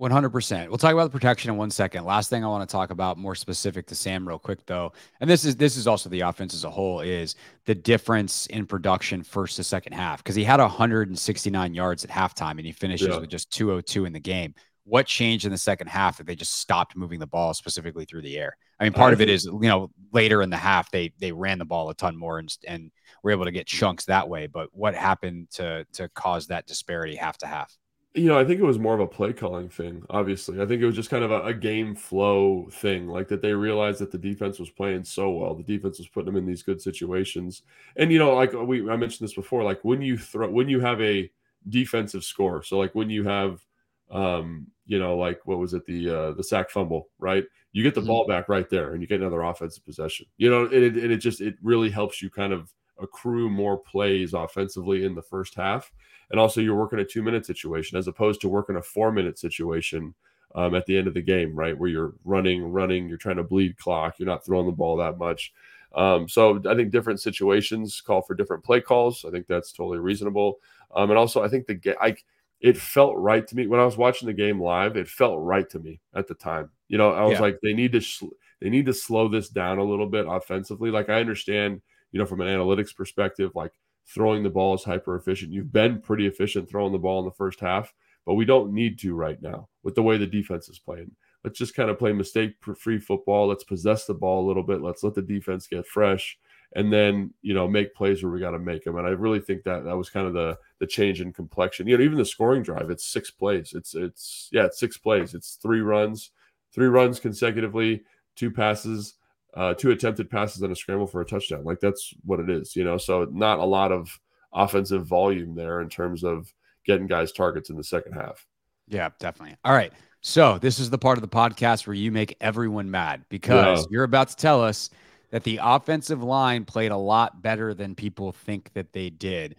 100%. 0.00 0.68
We'll 0.68 0.78
talk 0.78 0.94
about 0.94 1.04
the 1.04 1.18
protection 1.18 1.50
in 1.50 1.58
one 1.58 1.70
second. 1.70 2.04
Last 2.04 2.30
thing 2.30 2.42
I 2.42 2.48
want 2.48 2.66
to 2.66 2.72
talk 2.72 2.90
about 2.90 3.18
more 3.18 3.34
specific 3.34 3.86
to 3.88 3.94
Sam 3.94 4.26
real 4.26 4.38
quick 4.38 4.64
though. 4.64 4.92
And 5.20 5.28
this 5.28 5.44
is 5.44 5.56
this 5.56 5.76
is 5.76 5.86
also 5.86 6.08
the 6.08 6.20
offense 6.20 6.54
as 6.54 6.64
a 6.64 6.70
whole 6.70 7.00
is 7.00 7.34
the 7.66 7.74
difference 7.74 8.46
in 8.46 8.64
production 8.64 9.22
first 9.22 9.56
to 9.56 9.64
second 9.64 9.92
half 9.92 10.24
cuz 10.24 10.34
he 10.34 10.42
had 10.42 10.58
169 10.58 11.74
yards 11.74 12.02
at 12.02 12.10
halftime 12.10 12.52
and 12.52 12.64
he 12.64 12.72
finishes 12.72 13.08
yeah. 13.08 13.18
with 13.18 13.28
just 13.28 13.50
202 13.50 14.06
in 14.06 14.14
the 14.14 14.20
game. 14.20 14.54
What 14.84 15.06
changed 15.06 15.44
in 15.44 15.52
the 15.52 15.58
second 15.58 15.88
half 15.88 16.18
that 16.18 16.26
they 16.26 16.34
just 16.34 16.54
stopped 16.54 16.96
moving 16.96 17.20
the 17.20 17.26
ball 17.26 17.54
specifically 17.54 18.04
through 18.04 18.22
the 18.22 18.38
air? 18.38 18.56
I 18.80 18.84
mean, 18.84 18.92
part 18.92 19.12
of 19.12 19.20
it 19.20 19.28
is, 19.28 19.44
you 19.44 19.58
know, 19.60 19.90
later 20.12 20.40
in 20.40 20.50
the 20.50 20.56
half 20.56 20.90
they 20.90 21.12
they 21.18 21.32
ran 21.32 21.58
the 21.58 21.66
ball 21.66 21.90
a 21.90 21.94
ton 21.94 22.16
more 22.16 22.38
and 22.38 22.54
and 22.66 22.90
were 23.22 23.30
able 23.30 23.44
to 23.44 23.50
get 23.50 23.66
chunks 23.66 24.06
that 24.06 24.28
way, 24.28 24.46
but 24.46 24.68
what 24.72 24.94
happened 24.94 25.50
to 25.52 25.84
to 25.92 26.08
cause 26.10 26.46
that 26.46 26.66
disparity 26.66 27.14
half 27.14 27.36
to 27.38 27.46
half? 27.46 27.76
You 28.14 28.24
know, 28.24 28.38
I 28.38 28.44
think 28.44 28.58
it 28.58 28.64
was 28.64 28.78
more 28.78 28.94
of 28.94 29.00
a 29.00 29.06
play 29.06 29.32
calling 29.32 29.68
thing, 29.68 30.02
obviously. 30.10 30.60
I 30.60 30.66
think 30.66 30.82
it 30.82 30.86
was 30.86 30.96
just 30.96 31.10
kind 31.10 31.22
of 31.22 31.30
a, 31.30 31.42
a, 31.44 31.54
game 31.54 31.94
flow 31.94 32.68
thing, 32.72 33.06
like 33.06 33.28
that 33.28 33.40
they 33.40 33.52
realized 33.52 34.00
that 34.00 34.10
the 34.10 34.18
defense 34.18 34.58
was 34.58 34.68
playing 34.68 35.04
so 35.04 35.30
well. 35.30 35.54
The 35.54 35.62
defense 35.62 35.98
was 35.98 36.08
putting 36.08 36.26
them 36.26 36.36
in 36.36 36.44
these 36.44 36.64
good 36.64 36.82
situations. 36.82 37.62
And, 37.94 38.10
you 38.10 38.18
know, 38.18 38.34
like 38.34 38.52
we 38.52 38.80
I 38.90 38.96
mentioned 38.96 39.28
this 39.28 39.36
before, 39.36 39.62
like 39.62 39.84
when 39.84 40.02
you 40.02 40.18
throw 40.18 40.50
when 40.50 40.68
you 40.68 40.80
have 40.80 41.00
a 41.00 41.30
defensive 41.68 42.24
score, 42.24 42.64
so 42.64 42.78
like 42.78 42.96
when 42.96 43.10
you 43.10 43.22
have 43.28 43.64
um, 44.10 44.66
you 44.86 44.98
know, 44.98 45.16
like 45.16 45.40
what 45.44 45.58
was 45.58 45.74
it, 45.74 45.84
the 45.86 46.10
uh 46.10 46.32
the 46.32 46.44
sack 46.44 46.70
fumble, 46.70 47.08
right? 47.18 47.44
You 47.72 47.82
get 47.82 47.94
the 47.94 48.00
mm-hmm. 48.00 48.08
ball 48.08 48.26
back 48.26 48.48
right 48.48 48.68
there 48.68 48.92
and 48.92 49.00
you 49.00 49.06
get 49.06 49.20
another 49.20 49.42
offensive 49.42 49.84
possession. 49.84 50.26
You 50.36 50.50
know, 50.50 50.64
and 50.64 50.74
it, 50.74 50.96
and 50.96 51.12
it 51.12 51.18
just 51.18 51.40
it 51.40 51.54
really 51.62 51.90
helps 51.90 52.20
you 52.20 52.30
kind 52.30 52.52
of 52.52 52.72
accrue 53.00 53.48
more 53.48 53.78
plays 53.78 54.34
offensively 54.34 55.04
in 55.04 55.14
the 55.14 55.22
first 55.22 55.54
half 55.54 55.90
and 56.30 56.38
also 56.38 56.60
you're 56.60 56.76
working 56.76 56.98
a 56.98 57.04
two 57.04 57.22
minute 57.22 57.44
situation 57.44 57.98
as 57.98 58.08
opposed 58.08 58.40
to 58.40 58.48
working 58.48 58.76
a 58.76 58.82
four 58.82 59.12
minute 59.12 59.38
situation 59.38 60.14
um, 60.54 60.74
at 60.74 60.86
the 60.86 60.96
end 60.96 61.06
of 61.06 61.14
the 61.14 61.22
game, 61.22 61.54
right? 61.54 61.76
Where 61.76 61.90
you're 61.90 62.14
running, 62.24 62.72
running, 62.72 63.08
you're 63.08 63.18
trying 63.18 63.36
to 63.36 63.44
bleed 63.44 63.76
clock, 63.76 64.18
you're 64.18 64.28
not 64.28 64.44
throwing 64.44 64.66
the 64.66 64.72
ball 64.72 64.96
that 64.96 65.18
much. 65.18 65.52
Um, 65.94 66.28
so 66.28 66.62
I 66.68 66.74
think 66.74 66.90
different 66.90 67.20
situations 67.20 68.00
call 68.00 68.22
for 68.22 68.34
different 68.34 68.64
play 68.64 68.80
calls. 68.80 69.24
I 69.24 69.30
think 69.30 69.46
that's 69.46 69.72
totally 69.72 69.98
reasonable. 69.98 70.58
Um, 70.94 71.10
and 71.10 71.18
also, 71.18 71.42
I 71.42 71.48
think 71.48 71.66
the 71.66 71.74
game, 71.74 71.96
I, 72.00 72.16
it 72.60 72.76
felt 72.76 73.16
right 73.16 73.46
to 73.46 73.56
me 73.56 73.66
when 73.66 73.80
I 73.80 73.84
was 73.84 73.96
watching 73.96 74.26
the 74.26 74.34
game 74.34 74.60
live. 74.60 74.96
It 74.96 75.08
felt 75.08 75.40
right 75.40 75.68
to 75.70 75.78
me 75.78 76.00
at 76.14 76.28
the 76.28 76.34
time. 76.34 76.70
You 76.88 76.98
know, 76.98 77.12
I 77.12 77.22
was 77.22 77.34
yeah. 77.34 77.40
like, 77.40 77.58
they 77.62 77.72
need 77.72 77.92
to, 77.92 78.00
sh- 78.00 78.24
they 78.60 78.68
need 78.68 78.86
to 78.86 78.92
slow 78.92 79.28
this 79.28 79.48
down 79.48 79.78
a 79.78 79.84
little 79.84 80.06
bit 80.06 80.26
offensively. 80.28 80.90
Like 80.90 81.08
I 81.08 81.20
understand, 81.20 81.80
you 82.12 82.18
know, 82.18 82.26
from 82.26 82.40
an 82.40 82.48
analytics 82.48 82.94
perspective, 82.94 83.52
like 83.54 83.72
throwing 84.06 84.42
the 84.42 84.50
ball 84.50 84.74
is 84.74 84.84
hyper 84.84 85.16
efficient. 85.16 85.52
You've 85.52 85.72
been 85.72 86.00
pretty 86.00 86.26
efficient 86.26 86.68
throwing 86.68 86.92
the 86.92 86.98
ball 86.98 87.20
in 87.20 87.24
the 87.24 87.30
first 87.32 87.60
half, 87.60 87.94
but 88.26 88.34
we 88.34 88.44
don't 88.44 88.74
need 88.74 88.98
to 89.00 89.14
right 89.14 89.40
now 89.40 89.68
with 89.82 89.94
the 89.94 90.02
way 90.02 90.18
the 90.18 90.26
defense 90.26 90.68
is 90.68 90.78
playing. 90.78 91.10
Let's 91.44 91.58
just 91.58 91.74
kind 91.74 91.88
of 91.88 91.98
play 91.98 92.12
mistake 92.12 92.56
free 92.76 92.98
football. 92.98 93.46
Let's 93.46 93.64
possess 93.64 94.04
the 94.04 94.12
ball 94.12 94.44
a 94.44 94.48
little 94.48 94.62
bit. 94.62 94.82
Let's 94.82 95.02
let 95.02 95.14
the 95.14 95.22
defense 95.22 95.66
get 95.66 95.86
fresh 95.86 96.36
and 96.74 96.92
then, 96.92 97.32
you 97.42 97.54
know, 97.54 97.66
make 97.66 97.94
plays 97.94 98.22
where 98.22 98.32
we 98.32 98.40
got 98.40 98.52
to 98.52 98.58
make 98.58 98.84
them. 98.84 98.96
And 98.96 99.06
I 99.06 99.10
really 99.10 99.40
think 99.40 99.64
that 99.64 99.84
that 99.84 99.96
was 99.96 100.10
kind 100.10 100.26
of 100.26 100.32
the 100.32 100.58
the 100.78 100.86
change 100.86 101.20
in 101.20 101.32
complexion. 101.32 101.86
You 101.86 101.98
know, 101.98 102.04
even 102.04 102.18
the 102.18 102.24
scoring 102.24 102.62
drive, 102.62 102.90
it's 102.90 103.06
six 103.06 103.30
plays. 103.30 103.72
It's 103.74 103.94
it's 103.94 104.48
yeah, 104.52 104.66
it's 104.66 104.78
six 104.78 104.96
plays. 104.96 105.34
It's 105.34 105.56
three 105.56 105.80
runs, 105.80 106.30
three 106.72 106.88
runs 106.88 107.18
consecutively, 107.20 108.02
two 108.36 108.50
passes 108.50 109.14
uh, 109.54 109.74
two 109.74 109.90
attempted 109.90 110.30
passes 110.30 110.62
and 110.62 110.72
a 110.72 110.76
scramble 110.76 111.06
for 111.06 111.20
a 111.20 111.24
touchdown. 111.24 111.64
Like 111.64 111.80
that's 111.80 112.14
what 112.24 112.40
it 112.40 112.48
is, 112.48 112.76
you 112.76 112.84
know. 112.84 112.98
So 112.98 113.26
not 113.32 113.58
a 113.58 113.64
lot 113.64 113.92
of 113.92 114.18
offensive 114.52 115.06
volume 115.06 115.54
there 115.54 115.80
in 115.80 115.88
terms 115.88 116.24
of 116.24 116.52
getting 116.86 117.06
guys 117.06 117.32
targets 117.32 117.70
in 117.70 117.76
the 117.76 117.84
second 117.84 118.12
half. 118.12 118.46
Yeah, 118.88 119.10
definitely. 119.18 119.56
All 119.64 119.72
right. 119.72 119.92
So 120.22 120.58
this 120.58 120.78
is 120.78 120.90
the 120.90 120.98
part 120.98 121.18
of 121.18 121.22
the 121.22 121.28
podcast 121.28 121.86
where 121.86 121.94
you 121.94 122.12
make 122.12 122.36
everyone 122.40 122.90
mad 122.90 123.24
because 123.28 123.80
yeah. 123.80 123.86
you're 123.90 124.04
about 124.04 124.28
to 124.28 124.36
tell 124.36 124.62
us 124.62 124.90
that 125.30 125.44
the 125.44 125.60
offensive 125.62 126.22
line 126.22 126.64
played 126.64 126.90
a 126.90 126.96
lot 126.96 127.42
better 127.42 127.74
than 127.74 127.94
people 127.94 128.32
think 128.32 128.72
that 128.74 128.92
they 128.92 129.10
did. 129.10 129.56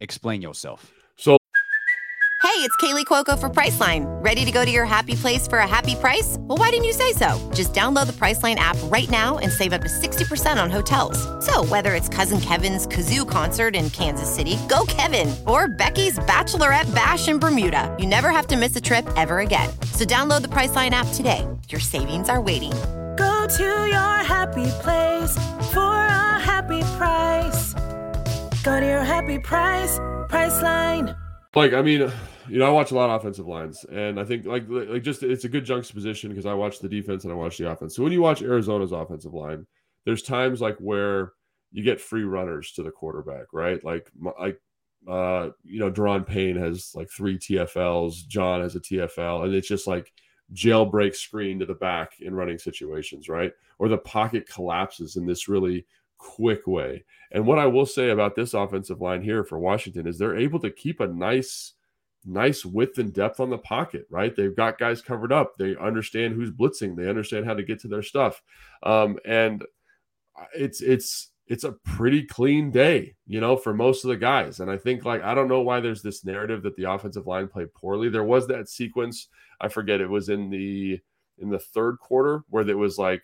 Explain 0.00 0.42
yourself. 0.42 0.92
So, 1.16 1.38
hey, 2.42 2.62
it's 2.62 2.76
Kaley 2.76 3.04
Cuoco 3.04 3.38
for 3.38 3.48
Priceline. 3.48 4.04
Ready 4.22 4.44
to 4.44 4.52
go 4.52 4.64
to 4.64 4.70
your 4.70 4.84
happy 4.84 5.14
place 5.14 5.48
for 5.48 5.58
a 5.58 5.66
happy 5.66 5.94
price? 5.94 6.36
Well, 6.40 6.58
why 6.58 6.70
didn't 6.70 6.84
you 6.84 6.92
say 6.92 7.12
so? 7.12 7.50
Just 7.54 7.72
download 7.72 8.06
the 8.06 8.12
Priceline 8.12 8.56
app 8.56 8.76
right 8.84 9.08
now 9.08 9.38
and 9.38 9.50
save 9.50 9.72
up 9.72 9.82
to 9.82 9.88
60% 9.88 10.62
on 10.62 10.70
hotels. 10.70 11.18
So, 11.44 11.64
whether 11.64 11.94
it's 11.94 12.08
Cousin 12.08 12.40
Kevin's 12.40 12.86
Kazoo 12.86 13.28
concert 13.28 13.74
in 13.74 13.88
Kansas 13.90 14.32
City, 14.32 14.58
go 14.68 14.84
Kevin, 14.86 15.34
or 15.46 15.68
Becky's 15.68 16.18
Bachelorette 16.20 16.94
Bash 16.94 17.28
in 17.28 17.38
Bermuda, 17.38 17.94
you 17.98 18.06
never 18.06 18.30
have 18.30 18.46
to 18.48 18.56
miss 18.56 18.76
a 18.76 18.80
trip 18.80 19.06
ever 19.16 19.40
again. 19.40 19.70
So, 19.92 20.04
download 20.04 20.42
the 20.42 20.48
Priceline 20.48 20.90
app 20.90 21.08
today. 21.14 21.46
Your 21.68 21.80
savings 21.80 22.28
are 22.28 22.40
waiting. 22.40 22.72
To 23.46 23.62
your 23.62 24.24
happy 24.24 24.66
place 24.82 25.36
for 25.72 25.80
a 25.80 26.40
happy 26.40 26.80
price. 26.98 27.74
Go 28.64 28.80
to 28.80 28.84
your 28.84 29.04
happy 29.04 29.38
price, 29.38 30.00
Priceline. 30.28 31.16
Like, 31.54 31.72
I 31.72 31.80
mean, 31.80 32.10
you 32.48 32.58
know, 32.58 32.66
I 32.66 32.70
watch 32.70 32.90
a 32.90 32.96
lot 32.96 33.08
of 33.08 33.20
offensive 33.20 33.46
lines, 33.46 33.84
and 33.84 34.18
I 34.18 34.24
think 34.24 34.46
like 34.46 34.64
like 34.68 35.04
just 35.04 35.22
it's 35.22 35.44
a 35.44 35.48
good 35.48 35.64
juxtaposition 35.64 36.30
because 36.30 36.44
I 36.44 36.54
watch 36.54 36.80
the 36.80 36.88
defense 36.88 37.22
and 37.22 37.32
I 37.32 37.36
watch 37.36 37.56
the 37.56 37.70
offense. 37.70 37.94
So 37.94 38.02
when 38.02 38.10
you 38.10 38.20
watch 38.20 38.42
Arizona's 38.42 38.90
offensive 38.90 39.32
line, 39.32 39.64
there's 40.04 40.22
times 40.22 40.60
like 40.60 40.76
where 40.78 41.32
you 41.70 41.84
get 41.84 42.00
free 42.00 42.24
runners 42.24 42.72
to 42.72 42.82
the 42.82 42.90
quarterback, 42.90 43.52
right? 43.52 43.82
Like 43.84 44.10
like 44.40 44.60
uh, 45.08 45.50
you 45.62 45.78
know, 45.78 45.92
Daron 45.92 46.26
Payne 46.26 46.56
has 46.56 46.90
like 46.96 47.08
three 47.16 47.38
TFLs, 47.38 48.26
John 48.26 48.62
has 48.62 48.74
a 48.74 48.80
TFL, 48.80 49.44
and 49.44 49.54
it's 49.54 49.68
just 49.68 49.86
like 49.86 50.12
jailbreak 50.54 51.14
screen 51.14 51.58
to 51.58 51.66
the 51.66 51.74
back 51.74 52.20
in 52.20 52.34
running 52.34 52.58
situations, 52.58 53.28
right? 53.28 53.52
Or 53.78 53.88
the 53.88 53.98
pocket 53.98 54.48
collapses 54.48 55.16
in 55.16 55.26
this 55.26 55.48
really 55.48 55.86
quick 56.18 56.66
way. 56.66 57.04
And 57.32 57.46
what 57.46 57.58
I 57.58 57.66
will 57.66 57.86
say 57.86 58.10
about 58.10 58.34
this 58.34 58.54
offensive 58.54 59.00
line 59.00 59.22
here 59.22 59.44
for 59.44 59.58
Washington 59.58 60.06
is 60.06 60.18
they're 60.18 60.36
able 60.38 60.60
to 60.60 60.70
keep 60.70 61.00
a 61.00 61.06
nice 61.06 61.74
nice 62.28 62.64
width 62.64 62.98
and 62.98 63.12
depth 63.12 63.38
on 63.38 63.50
the 63.50 63.58
pocket, 63.58 64.04
right? 64.10 64.34
They've 64.34 64.54
got 64.54 64.78
guys 64.78 65.00
covered 65.00 65.32
up. 65.32 65.56
They 65.58 65.76
understand 65.76 66.34
who's 66.34 66.50
blitzing. 66.50 66.96
They 66.96 67.08
understand 67.08 67.46
how 67.46 67.54
to 67.54 67.62
get 67.62 67.80
to 67.80 67.88
their 67.88 68.02
stuff. 68.02 68.42
Um, 68.82 69.18
and 69.24 69.64
it's 70.54 70.80
it's 70.80 71.30
it's 71.46 71.64
a 71.64 71.72
pretty 71.84 72.24
clean 72.24 72.72
day, 72.72 73.14
you 73.26 73.40
know, 73.40 73.56
for 73.56 73.72
most 73.72 74.04
of 74.04 74.08
the 74.08 74.16
guys. 74.16 74.58
And 74.58 74.70
I 74.70 74.76
think 74.76 75.04
like 75.04 75.22
I 75.22 75.34
don't 75.34 75.48
know 75.48 75.60
why 75.60 75.80
there's 75.80 76.02
this 76.02 76.24
narrative 76.24 76.62
that 76.64 76.76
the 76.76 76.90
offensive 76.90 77.26
line 77.26 77.48
played 77.48 77.72
poorly. 77.74 78.08
There 78.08 78.24
was 78.24 78.46
that 78.48 78.68
sequence, 78.68 79.28
I 79.60 79.68
forget 79.68 80.00
it 80.00 80.10
was 80.10 80.28
in 80.28 80.50
the 80.50 81.00
in 81.38 81.50
the 81.50 81.58
third 81.58 81.98
quarter 81.98 82.42
where 82.48 82.68
it 82.68 82.78
was 82.78 82.98
like 82.98 83.22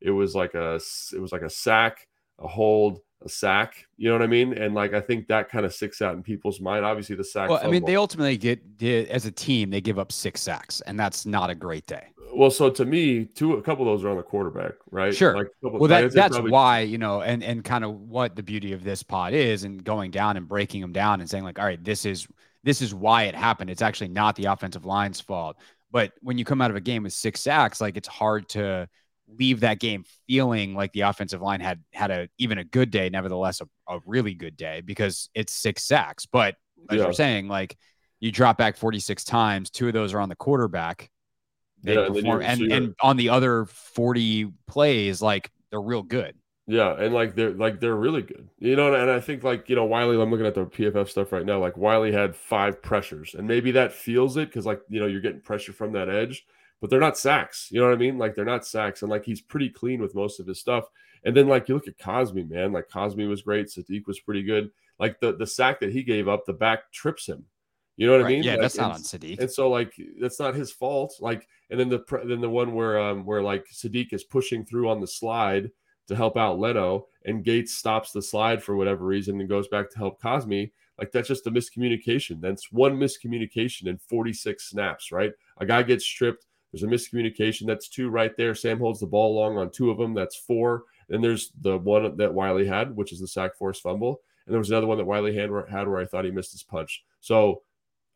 it 0.00 0.10
was 0.10 0.34
like 0.34 0.54
a 0.54 0.80
it 1.14 1.20
was 1.20 1.32
like 1.32 1.42
a 1.42 1.50
sack, 1.50 2.08
a 2.38 2.48
hold, 2.48 3.00
a 3.24 3.28
sack. 3.28 3.86
You 3.96 4.08
know 4.08 4.14
what 4.16 4.22
I 4.22 4.26
mean? 4.26 4.52
And 4.52 4.74
like 4.74 4.94
I 4.94 5.00
think 5.00 5.28
that 5.28 5.48
kind 5.48 5.64
of 5.64 5.72
sticks 5.72 6.02
out 6.02 6.14
in 6.14 6.22
people's 6.22 6.60
mind. 6.60 6.84
Obviously, 6.84 7.16
the 7.16 7.24
sack. 7.24 7.50
Well, 7.50 7.60
I 7.62 7.68
mean, 7.68 7.84
they 7.84 7.96
ultimately 7.96 8.36
get 8.36 8.76
did 8.76 9.08
as 9.08 9.26
a 9.26 9.32
team 9.32 9.70
they 9.70 9.80
give 9.80 9.98
up 9.98 10.12
six 10.12 10.40
sacks, 10.40 10.80
and 10.82 10.98
that's 10.98 11.24
not 11.26 11.50
a 11.50 11.54
great 11.54 11.86
day. 11.86 12.06
Well, 12.34 12.50
so 12.50 12.70
to 12.70 12.84
me, 12.86 13.26
two 13.26 13.54
a 13.54 13.62
couple 13.62 13.86
of 13.86 13.92
those 13.92 14.04
are 14.04 14.08
on 14.08 14.16
the 14.16 14.22
quarterback, 14.22 14.72
right? 14.90 15.14
Sure. 15.14 15.36
Like, 15.36 15.48
couple- 15.62 15.80
Well, 15.80 15.88
that 15.88 16.12
that's 16.12 16.34
probably- 16.34 16.50
why 16.50 16.80
you 16.80 16.98
know, 16.98 17.20
and 17.20 17.44
and 17.44 17.62
kind 17.62 17.84
of 17.84 17.94
what 17.94 18.36
the 18.36 18.42
beauty 18.42 18.72
of 18.72 18.82
this 18.84 19.02
pod 19.02 19.34
is, 19.34 19.64
and 19.64 19.84
going 19.84 20.10
down 20.10 20.36
and 20.36 20.48
breaking 20.48 20.80
them 20.80 20.92
down 20.92 21.20
and 21.20 21.28
saying 21.28 21.44
like, 21.44 21.58
all 21.58 21.66
right, 21.66 21.82
this 21.82 22.06
is 22.06 22.26
this 22.64 22.80
is 22.82 22.94
why 22.94 23.24
it 23.24 23.34
happened. 23.34 23.70
It's 23.70 23.82
actually 23.82 24.08
not 24.08 24.36
the 24.36 24.46
offensive 24.46 24.84
line's 24.84 25.20
fault. 25.20 25.56
But 25.90 26.12
when 26.20 26.38
you 26.38 26.44
come 26.44 26.60
out 26.62 26.70
of 26.70 26.76
a 26.76 26.80
game 26.80 27.02
with 27.02 27.12
six 27.12 27.40
sacks, 27.40 27.80
like 27.80 27.96
it's 27.96 28.08
hard 28.08 28.48
to 28.50 28.88
leave 29.38 29.60
that 29.60 29.78
game 29.80 30.04
feeling 30.26 30.74
like 30.74 30.92
the 30.92 31.02
offensive 31.02 31.40
line 31.42 31.60
had 31.60 31.82
had 31.92 32.10
a 32.10 32.28
even 32.38 32.58
a 32.58 32.64
good 32.64 32.90
day, 32.90 33.08
nevertheless 33.08 33.60
a, 33.60 33.68
a 33.92 33.98
really 34.06 34.34
good 34.34 34.56
day 34.56 34.80
because 34.84 35.28
it's 35.34 35.52
six 35.52 35.84
sacks. 35.84 36.26
But 36.26 36.56
as 36.90 36.96
Yeah. 36.98 37.04
you're 37.04 37.12
saying, 37.12 37.48
like 37.48 37.76
you 38.20 38.30
drop 38.32 38.56
back 38.58 38.76
46 38.76 39.24
times, 39.24 39.70
two 39.70 39.86
of 39.88 39.92
those 39.94 40.14
are 40.14 40.20
on 40.20 40.28
the 40.28 40.36
quarterback. 40.36 41.10
They 41.82 41.94
Yeah, 41.94 42.06
and 42.06 42.14
perform, 42.14 42.40
you're- 42.40 42.44
and, 42.46 42.72
and 42.72 42.94
on 43.02 43.16
the 43.16 43.30
other 43.30 43.66
40 43.66 44.52
plays, 44.68 45.20
like 45.20 45.50
they're 45.70 45.80
real 45.80 46.02
good. 46.02 46.36
Yeah, 46.68 46.94
and 46.96 47.12
like 47.12 47.34
they're 47.34 47.50
like 47.50 47.80
they're 47.80 47.96
really 47.96 48.22
good, 48.22 48.48
you 48.58 48.76
know. 48.76 48.94
And 48.94 49.10
I 49.10 49.18
think 49.20 49.42
like 49.42 49.68
you 49.68 49.74
know 49.74 49.84
Wylie. 49.84 50.20
I'm 50.20 50.30
looking 50.30 50.46
at 50.46 50.54
the 50.54 50.64
PFF 50.64 51.08
stuff 51.08 51.32
right 51.32 51.44
now. 51.44 51.58
Like 51.58 51.76
Wylie 51.76 52.12
had 52.12 52.36
five 52.36 52.80
pressures, 52.80 53.34
and 53.34 53.48
maybe 53.48 53.72
that 53.72 53.92
feels 53.92 54.36
it 54.36 54.48
because 54.48 54.64
like 54.64 54.80
you 54.88 55.00
know 55.00 55.06
you're 55.06 55.20
getting 55.20 55.40
pressure 55.40 55.72
from 55.72 55.92
that 55.92 56.08
edge, 56.08 56.46
but 56.80 56.88
they're 56.88 57.00
not 57.00 57.18
sacks. 57.18 57.68
You 57.72 57.80
know 57.80 57.88
what 57.88 57.94
I 57.94 57.98
mean? 57.98 58.16
Like 58.16 58.36
they're 58.36 58.44
not 58.44 58.64
sacks, 58.64 59.02
and 59.02 59.10
like 59.10 59.24
he's 59.24 59.40
pretty 59.40 59.70
clean 59.70 60.00
with 60.00 60.14
most 60.14 60.38
of 60.38 60.46
his 60.46 60.60
stuff. 60.60 60.84
And 61.24 61.36
then 61.36 61.48
like 61.48 61.68
you 61.68 61.74
look 61.74 61.88
at 61.88 61.98
Cosmi, 61.98 62.48
man. 62.48 62.72
Like 62.72 62.88
Cosmi 62.88 63.28
was 63.28 63.42
great. 63.42 63.66
Saahdiq 63.66 64.06
was 64.06 64.20
pretty 64.20 64.44
good. 64.44 64.70
Like 65.00 65.18
the 65.18 65.34
the 65.36 65.46
sack 65.46 65.80
that 65.80 65.92
he 65.92 66.04
gave 66.04 66.28
up, 66.28 66.46
the 66.46 66.52
back 66.52 66.92
trips 66.92 67.26
him. 67.26 67.44
You 67.96 68.06
know 68.06 68.16
what 68.16 68.24
I 68.24 68.28
mean? 68.28 68.42
Yeah, 68.44 68.52
Like, 68.52 68.60
that's 68.62 68.78
not 68.78 68.92
on 68.92 69.00
Saahdiq. 69.00 69.40
and 69.40 69.50
so 69.50 69.68
like 69.68 69.94
that's 70.20 70.38
not 70.38 70.54
his 70.54 70.70
fault. 70.70 71.14
Like, 71.20 71.48
and 71.70 71.78
then 71.80 71.88
the 71.88 72.04
then 72.24 72.40
the 72.40 72.48
one 72.48 72.72
where 72.72 73.00
um 73.00 73.24
where 73.24 73.42
like 73.42 73.66
Saahdiq 73.72 74.12
is 74.12 74.22
pushing 74.22 74.64
through 74.64 74.88
on 74.88 75.00
the 75.00 75.08
slide 75.08 75.72
to 76.08 76.16
help 76.16 76.36
out 76.36 76.58
Leno, 76.58 77.06
and 77.24 77.44
Gates 77.44 77.74
stops 77.74 78.12
the 78.12 78.22
slide 78.22 78.62
for 78.62 78.76
whatever 78.76 79.04
reason 79.04 79.40
and 79.40 79.48
goes 79.48 79.68
back 79.68 79.90
to 79.90 79.98
help 79.98 80.20
Cosmi. 80.20 80.72
Like 80.98 81.12
that's 81.12 81.28
just 81.28 81.46
a 81.46 81.50
miscommunication. 81.50 82.40
That's 82.40 82.70
one 82.72 82.96
miscommunication 82.96 83.86
in 83.86 83.98
46 83.98 84.68
snaps, 84.68 85.12
right? 85.12 85.32
A 85.58 85.66
guy 85.66 85.82
gets 85.82 86.04
stripped. 86.04 86.46
There's 86.72 86.82
a 86.82 86.86
miscommunication. 86.86 87.66
That's 87.66 87.88
two 87.88 88.08
right 88.08 88.36
there. 88.36 88.54
Sam 88.54 88.78
holds 88.78 89.00
the 89.00 89.06
ball 89.06 89.34
long 89.34 89.58
on 89.58 89.70
two 89.70 89.90
of 89.90 89.98
them. 89.98 90.14
That's 90.14 90.36
four. 90.36 90.84
And 91.10 91.22
there's 91.22 91.52
the 91.60 91.78
one 91.78 92.16
that 92.16 92.32
Wylie 92.32 92.66
had, 92.66 92.94
which 92.96 93.12
is 93.12 93.20
the 93.20 93.28
sack 93.28 93.56
force 93.56 93.80
fumble. 93.80 94.20
And 94.46 94.52
there 94.52 94.58
was 94.58 94.70
another 94.70 94.86
one 94.86 94.98
that 94.98 95.04
Wylie 95.04 95.36
had 95.36 95.50
where, 95.50 95.66
had 95.66 95.86
where 95.86 96.00
I 96.00 96.06
thought 96.06 96.24
he 96.24 96.30
missed 96.30 96.52
his 96.52 96.62
punch. 96.62 97.04
So 97.20 97.62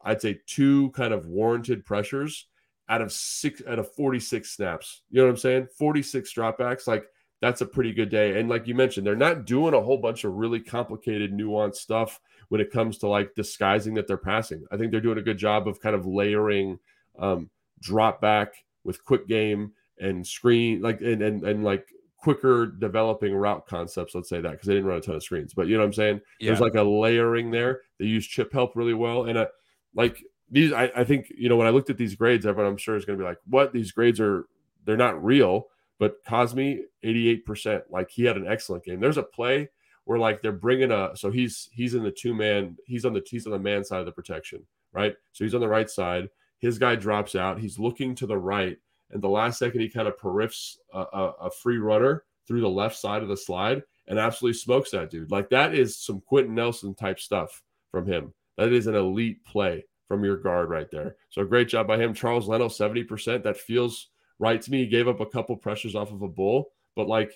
I'd 0.02 0.20
say 0.20 0.40
two 0.46 0.90
kind 0.90 1.12
of 1.12 1.26
warranted 1.26 1.84
pressures 1.84 2.46
out 2.88 3.02
of 3.02 3.12
six 3.12 3.62
out 3.66 3.78
of 3.78 3.92
46 3.94 4.50
snaps. 4.50 5.02
You 5.10 5.18
know 5.18 5.24
what 5.24 5.30
I'm 5.30 5.36
saying? 5.36 5.68
46 5.76 6.32
dropbacks. 6.32 6.86
Like 6.86 7.06
that's 7.40 7.60
a 7.60 7.66
pretty 7.66 7.92
good 7.92 8.08
day. 8.08 8.38
And 8.38 8.48
like 8.48 8.66
you 8.66 8.74
mentioned, 8.74 9.06
they're 9.06 9.16
not 9.16 9.44
doing 9.44 9.74
a 9.74 9.80
whole 9.80 9.98
bunch 9.98 10.24
of 10.24 10.34
really 10.34 10.60
complicated, 10.60 11.32
nuanced 11.32 11.76
stuff 11.76 12.20
when 12.48 12.60
it 12.60 12.70
comes 12.70 12.98
to 12.98 13.08
like 13.08 13.34
disguising 13.34 13.94
that 13.94 14.06
they're 14.06 14.16
passing. 14.16 14.64
I 14.70 14.76
think 14.76 14.90
they're 14.90 15.00
doing 15.00 15.18
a 15.18 15.22
good 15.22 15.38
job 15.38 15.68
of 15.68 15.80
kind 15.80 15.94
of 15.94 16.06
layering 16.06 16.78
um, 17.18 17.50
drop 17.80 18.20
back 18.20 18.54
with 18.84 19.04
quick 19.04 19.26
game 19.26 19.72
and 19.98 20.26
screen, 20.26 20.80
like 20.80 21.00
and 21.00 21.22
and, 21.22 21.42
and 21.44 21.64
like 21.64 21.88
quicker 22.16 22.66
developing 22.66 23.34
route 23.34 23.66
concepts. 23.66 24.14
Let's 24.14 24.28
say 24.28 24.40
that 24.40 24.52
because 24.52 24.66
they 24.66 24.74
didn't 24.74 24.88
run 24.88 24.98
a 24.98 25.00
ton 25.00 25.16
of 25.16 25.22
screens, 25.22 25.54
but 25.54 25.66
you 25.66 25.74
know 25.74 25.80
what 25.80 25.86
I'm 25.86 25.92
saying. 25.92 26.20
There's 26.48 26.60
like 26.60 26.74
a 26.74 26.82
layering 26.82 27.50
there. 27.50 27.82
They 27.98 28.06
use 28.06 28.26
chip 28.26 28.52
help 28.52 28.76
really 28.76 28.94
well, 28.94 29.24
and 29.24 29.38
uh, 29.38 29.46
like 29.94 30.22
these, 30.50 30.72
I, 30.72 30.90
I 30.96 31.04
think 31.04 31.32
you 31.36 31.48
know 31.48 31.56
when 31.56 31.66
I 31.66 31.70
looked 31.70 31.90
at 31.90 31.98
these 31.98 32.14
grades, 32.14 32.46
everyone 32.46 32.72
I'm 32.72 32.78
sure 32.78 32.96
is 32.96 33.04
going 33.04 33.18
to 33.18 33.22
be 33.22 33.28
like, 33.28 33.38
"What? 33.46 33.72
These 33.72 33.92
grades 33.92 34.20
are 34.20 34.46
they're 34.84 34.96
not 34.96 35.22
real." 35.22 35.68
But 35.98 36.24
Cosmi, 36.24 36.80
88%. 37.04 37.82
Like 37.90 38.10
he 38.10 38.24
had 38.24 38.36
an 38.36 38.46
excellent 38.46 38.84
game. 38.84 39.00
There's 39.00 39.18
a 39.18 39.22
play 39.22 39.70
where 40.04 40.18
like 40.18 40.40
they're 40.40 40.52
bringing 40.52 40.92
a 40.92 41.10
so 41.14 41.30
he's 41.30 41.68
he's 41.72 41.94
in 41.94 42.02
the 42.02 42.10
two 42.10 42.32
man 42.32 42.76
he's 42.86 43.04
on 43.04 43.12
the 43.12 43.22
he's 43.26 43.46
on 43.46 43.52
the 43.52 43.58
man 43.58 43.84
side 43.84 44.00
of 44.00 44.06
the 44.06 44.12
protection, 44.12 44.64
right? 44.92 45.14
So 45.32 45.44
he's 45.44 45.54
on 45.54 45.60
the 45.60 45.68
right 45.68 45.90
side. 45.90 46.28
His 46.58 46.78
guy 46.78 46.94
drops 46.94 47.34
out. 47.34 47.60
He's 47.60 47.78
looking 47.78 48.14
to 48.16 48.26
the 48.26 48.38
right, 48.38 48.78
and 49.10 49.22
the 49.22 49.28
last 49.28 49.58
second 49.58 49.80
he 49.80 49.88
kind 49.88 50.08
of 50.08 50.18
periffs 50.18 50.76
a, 50.94 51.00
a, 51.00 51.32
a 51.42 51.50
free 51.50 51.78
runner 51.78 52.24
through 52.46 52.60
the 52.60 52.68
left 52.68 52.96
side 52.96 53.22
of 53.22 53.28
the 53.28 53.36
slide 53.36 53.82
and 54.08 54.18
absolutely 54.18 54.56
smokes 54.56 54.90
that 54.92 55.10
dude. 55.10 55.30
Like 55.30 55.50
that 55.50 55.74
is 55.74 55.98
some 55.98 56.20
Quenton 56.20 56.54
Nelson 56.54 56.94
type 56.94 57.18
stuff 57.18 57.62
from 57.90 58.06
him. 58.06 58.32
That 58.56 58.72
is 58.72 58.86
an 58.86 58.94
elite 58.94 59.44
play 59.44 59.84
from 60.08 60.24
your 60.24 60.36
guard 60.36 60.70
right 60.70 60.90
there. 60.90 61.16
So 61.30 61.44
great 61.44 61.68
job 61.68 61.88
by 61.88 61.98
him. 61.98 62.14
Charles 62.14 62.48
Leno, 62.48 62.68
70%. 62.68 63.42
That 63.42 63.56
feels 63.56 64.10
right 64.38 64.60
to 64.60 64.70
me. 64.70 64.78
He 64.78 64.86
gave 64.86 65.08
up 65.08 65.20
a 65.20 65.26
couple 65.26 65.56
pressures 65.56 65.94
off 65.94 66.12
of 66.12 66.22
a 66.22 66.28
bull, 66.28 66.70
but 66.94 67.08
like 67.08 67.32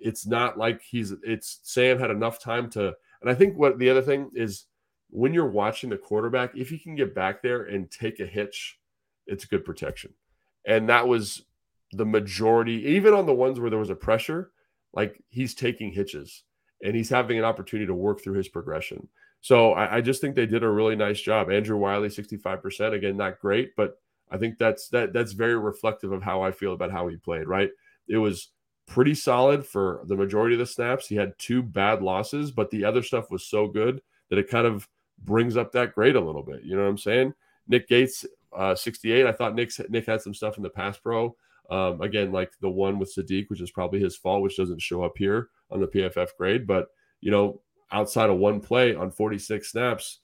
it's 0.00 0.26
not 0.26 0.58
like 0.58 0.80
he's 0.82 1.12
it's 1.22 1.60
Sam 1.62 1.98
had 1.98 2.10
enough 2.10 2.40
time 2.40 2.70
to 2.70 2.94
and 3.20 3.30
I 3.30 3.34
think 3.34 3.56
what 3.56 3.78
the 3.78 3.90
other 3.90 4.02
thing 4.02 4.30
is 4.34 4.66
when 5.10 5.34
you're 5.34 5.50
watching 5.50 5.90
the 5.90 5.96
quarterback, 5.96 6.56
if 6.56 6.68
he 6.68 6.78
can 6.78 6.94
get 6.94 7.14
back 7.14 7.42
there 7.42 7.64
and 7.64 7.90
take 7.90 8.20
a 8.20 8.26
hitch, 8.26 8.78
it's 9.26 9.44
good 9.44 9.64
protection. 9.64 10.14
And 10.66 10.88
that 10.88 11.06
was 11.06 11.42
the 11.92 12.06
majority, 12.06 12.84
even 12.86 13.12
on 13.12 13.26
the 13.26 13.34
ones 13.34 13.58
where 13.58 13.70
there 13.70 13.78
was 13.78 13.90
a 13.90 13.96
pressure, 13.96 14.52
like 14.92 15.22
he's 15.28 15.54
taking 15.54 15.92
hitches 15.92 16.44
and 16.82 16.94
he's 16.94 17.10
having 17.10 17.38
an 17.38 17.44
opportunity 17.44 17.86
to 17.86 17.94
work 17.94 18.22
through 18.22 18.34
his 18.34 18.48
progression. 18.48 19.08
So 19.40 19.72
I, 19.72 19.96
I 19.96 20.00
just 20.00 20.20
think 20.20 20.34
they 20.34 20.46
did 20.46 20.62
a 20.62 20.68
really 20.68 20.96
nice 20.96 21.20
job. 21.20 21.50
Andrew 21.50 21.76
Wylie, 21.76 22.08
65%. 22.08 22.92
Again, 22.92 23.16
not 23.16 23.40
great, 23.40 23.74
but 23.76 23.98
I 24.30 24.38
think 24.38 24.58
that's 24.58 24.88
that 24.88 25.12
that's 25.12 25.32
very 25.32 25.58
reflective 25.58 26.12
of 26.12 26.22
how 26.22 26.42
I 26.42 26.52
feel 26.52 26.72
about 26.72 26.92
how 26.92 27.08
he 27.08 27.16
played, 27.16 27.46
right? 27.46 27.70
It 28.08 28.18
was 28.18 28.50
pretty 28.86 29.14
solid 29.14 29.64
for 29.64 30.02
the 30.06 30.16
majority 30.16 30.54
of 30.54 30.58
the 30.58 30.66
snaps. 30.66 31.06
He 31.06 31.16
had 31.16 31.38
two 31.38 31.62
bad 31.62 32.02
losses, 32.02 32.50
but 32.50 32.70
the 32.70 32.84
other 32.84 33.02
stuff 33.02 33.30
was 33.30 33.46
so 33.46 33.68
good 33.68 34.02
that 34.28 34.38
it 34.38 34.50
kind 34.50 34.66
of 34.66 34.88
brings 35.24 35.56
up 35.56 35.72
that 35.72 35.94
grade 35.94 36.16
a 36.16 36.20
little 36.20 36.42
bit. 36.42 36.62
You 36.64 36.76
know 36.76 36.82
what 36.82 36.88
I'm 36.88 36.98
saying? 36.98 37.34
Nick 37.68 37.88
Gates, 37.88 38.26
uh, 38.56 38.74
68. 38.74 39.26
I 39.26 39.32
thought 39.32 39.54
Nick's, 39.54 39.80
Nick 39.88 40.06
had 40.06 40.22
some 40.22 40.34
stuff 40.34 40.56
in 40.56 40.62
the 40.62 40.70
pass 40.70 40.98
pro. 40.98 41.36
Um, 41.70 42.00
again, 42.00 42.32
like 42.32 42.50
the 42.60 42.68
one 42.68 42.98
with 42.98 43.14
Saahdiq, 43.14 43.48
which 43.48 43.60
is 43.60 43.70
probably 43.70 44.00
his 44.00 44.16
fault, 44.16 44.42
which 44.42 44.56
doesn't 44.56 44.82
show 44.82 45.04
up 45.04 45.12
here 45.16 45.50
on 45.70 45.80
the 45.80 45.86
PFF 45.86 46.30
grade. 46.36 46.66
But, 46.66 46.88
you 47.20 47.30
know, 47.30 47.60
outside 47.92 48.28
of 48.28 48.38
one 48.38 48.60
play 48.60 48.94
on 48.94 49.12
46 49.12 49.70
snaps, 49.70 50.18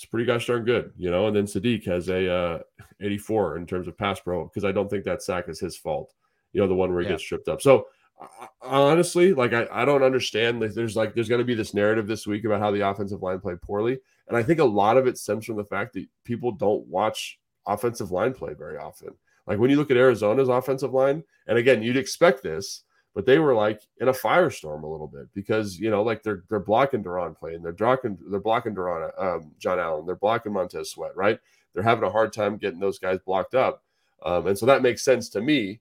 it's 0.00 0.06
pretty 0.08 0.24
gosh 0.24 0.46
darn 0.46 0.64
good, 0.64 0.92
you 0.96 1.10
know. 1.10 1.26
And 1.26 1.36
then 1.36 1.44
Saahdiq 1.44 1.84
has 1.84 2.08
a 2.08 2.32
uh, 2.32 2.58
84 3.00 3.58
in 3.58 3.66
terms 3.66 3.86
of 3.86 3.98
pass 3.98 4.18
pro 4.18 4.44
because 4.44 4.64
I 4.64 4.72
don't 4.72 4.88
think 4.88 5.04
that 5.04 5.22
sack 5.22 5.46
is 5.48 5.60
his 5.60 5.76
fault, 5.76 6.14
you 6.54 6.60
know, 6.62 6.66
the 6.66 6.74
one 6.74 6.90
where 6.90 7.02
he 7.02 7.06
Yeah. 7.06 7.12
gets 7.12 7.22
tripped 7.24 7.48
up. 7.48 7.60
So, 7.60 7.86
I- 8.18 8.48
honestly, 8.62 9.34
like 9.34 9.52
I, 9.52 9.66
I 9.70 9.84
don't 9.84 10.02
understand. 10.02 10.58
Like, 10.58 10.72
there's 10.72 10.96
like 10.96 11.14
there's 11.14 11.28
going 11.28 11.40
to 11.40 11.44
be 11.44 11.54
this 11.54 11.74
narrative 11.74 12.06
this 12.06 12.26
week 12.26 12.46
about 12.46 12.60
how 12.60 12.70
the 12.70 12.88
offensive 12.88 13.22
line 13.22 13.40
played 13.40 13.60
poorly, 13.60 13.98
and 14.28 14.36
I 14.38 14.42
think 14.42 14.58
a 14.58 14.64
lot 14.64 14.96
of 14.96 15.06
it 15.06 15.18
stems 15.18 15.44
from 15.44 15.56
the 15.56 15.64
fact 15.64 15.92
that 15.94 16.06
people 16.24 16.50
don't 16.52 16.86
watch 16.86 17.38
offensive 17.66 18.10
line 18.10 18.32
play 18.32 18.54
very 18.54 18.78
often. 18.78 19.10
Like 19.46 19.58
when 19.58 19.68
you 19.68 19.76
look 19.76 19.90
at 19.90 19.98
Arizona's 19.98 20.48
offensive 20.48 20.94
line, 20.94 21.22
and 21.46 21.58
again, 21.58 21.82
you'd 21.82 21.98
expect 21.98 22.42
this, 22.42 22.84
but 23.14 23.26
they 23.26 23.38
were 23.38 23.54
like 23.54 23.82
in 24.00 24.08
a 24.08 24.12
firestorm 24.12 24.82
a 24.82 24.86
little 24.86 25.08
bit 25.08 25.28
because 25.34 25.78
you 25.78 25.90
know, 25.90 26.02
like 26.02 26.22
they're 26.22 26.44
they're 26.48 26.60
blocking 26.60 27.02
Daron 27.02 27.34
Payne, 27.40 27.62
they're 27.62 27.72
blocking 27.72 28.16
they're 28.30 28.40
blocking 28.40 28.74
Daron, 28.74 29.10
um, 29.20 29.52
John 29.58 29.80
Allen, 29.80 30.06
they're 30.06 30.16
blocking 30.16 30.52
Montez 30.52 30.90
Sweat, 30.90 31.16
right? 31.16 31.38
They're 31.74 31.82
having 31.82 32.04
a 32.04 32.10
hard 32.10 32.32
time 32.32 32.56
getting 32.56 32.80
those 32.80 32.98
guys 32.98 33.18
blocked 33.24 33.54
up, 33.54 33.82
um, 34.24 34.46
and 34.46 34.58
so 34.58 34.66
that 34.66 34.82
makes 34.82 35.02
sense 35.02 35.28
to 35.30 35.40
me. 35.40 35.80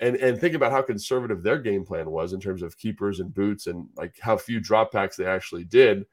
And 0.00 0.16
and 0.16 0.38
think 0.38 0.54
about 0.54 0.72
how 0.72 0.82
conservative 0.82 1.42
their 1.42 1.58
game 1.58 1.84
plan 1.84 2.10
was 2.10 2.32
in 2.32 2.40
terms 2.40 2.62
of 2.62 2.76
keepers 2.76 3.20
and 3.20 3.32
boots 3.32 3.66
and 3.66 3.88
like 3.96 4.16
how 4.20 4.36
few 4.36 4.60
dropbacks 4.60 5.16
they 5.16 5.24
actually 5.24 5.64
did, 5.64 6.04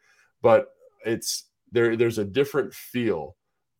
but 0.41 0.73
it's 1.05 1.45
there. 1.71 1.97
There's 1.97 2.19
a 2.19 2.25
different 2.25 2.73
feel 2.73 3.35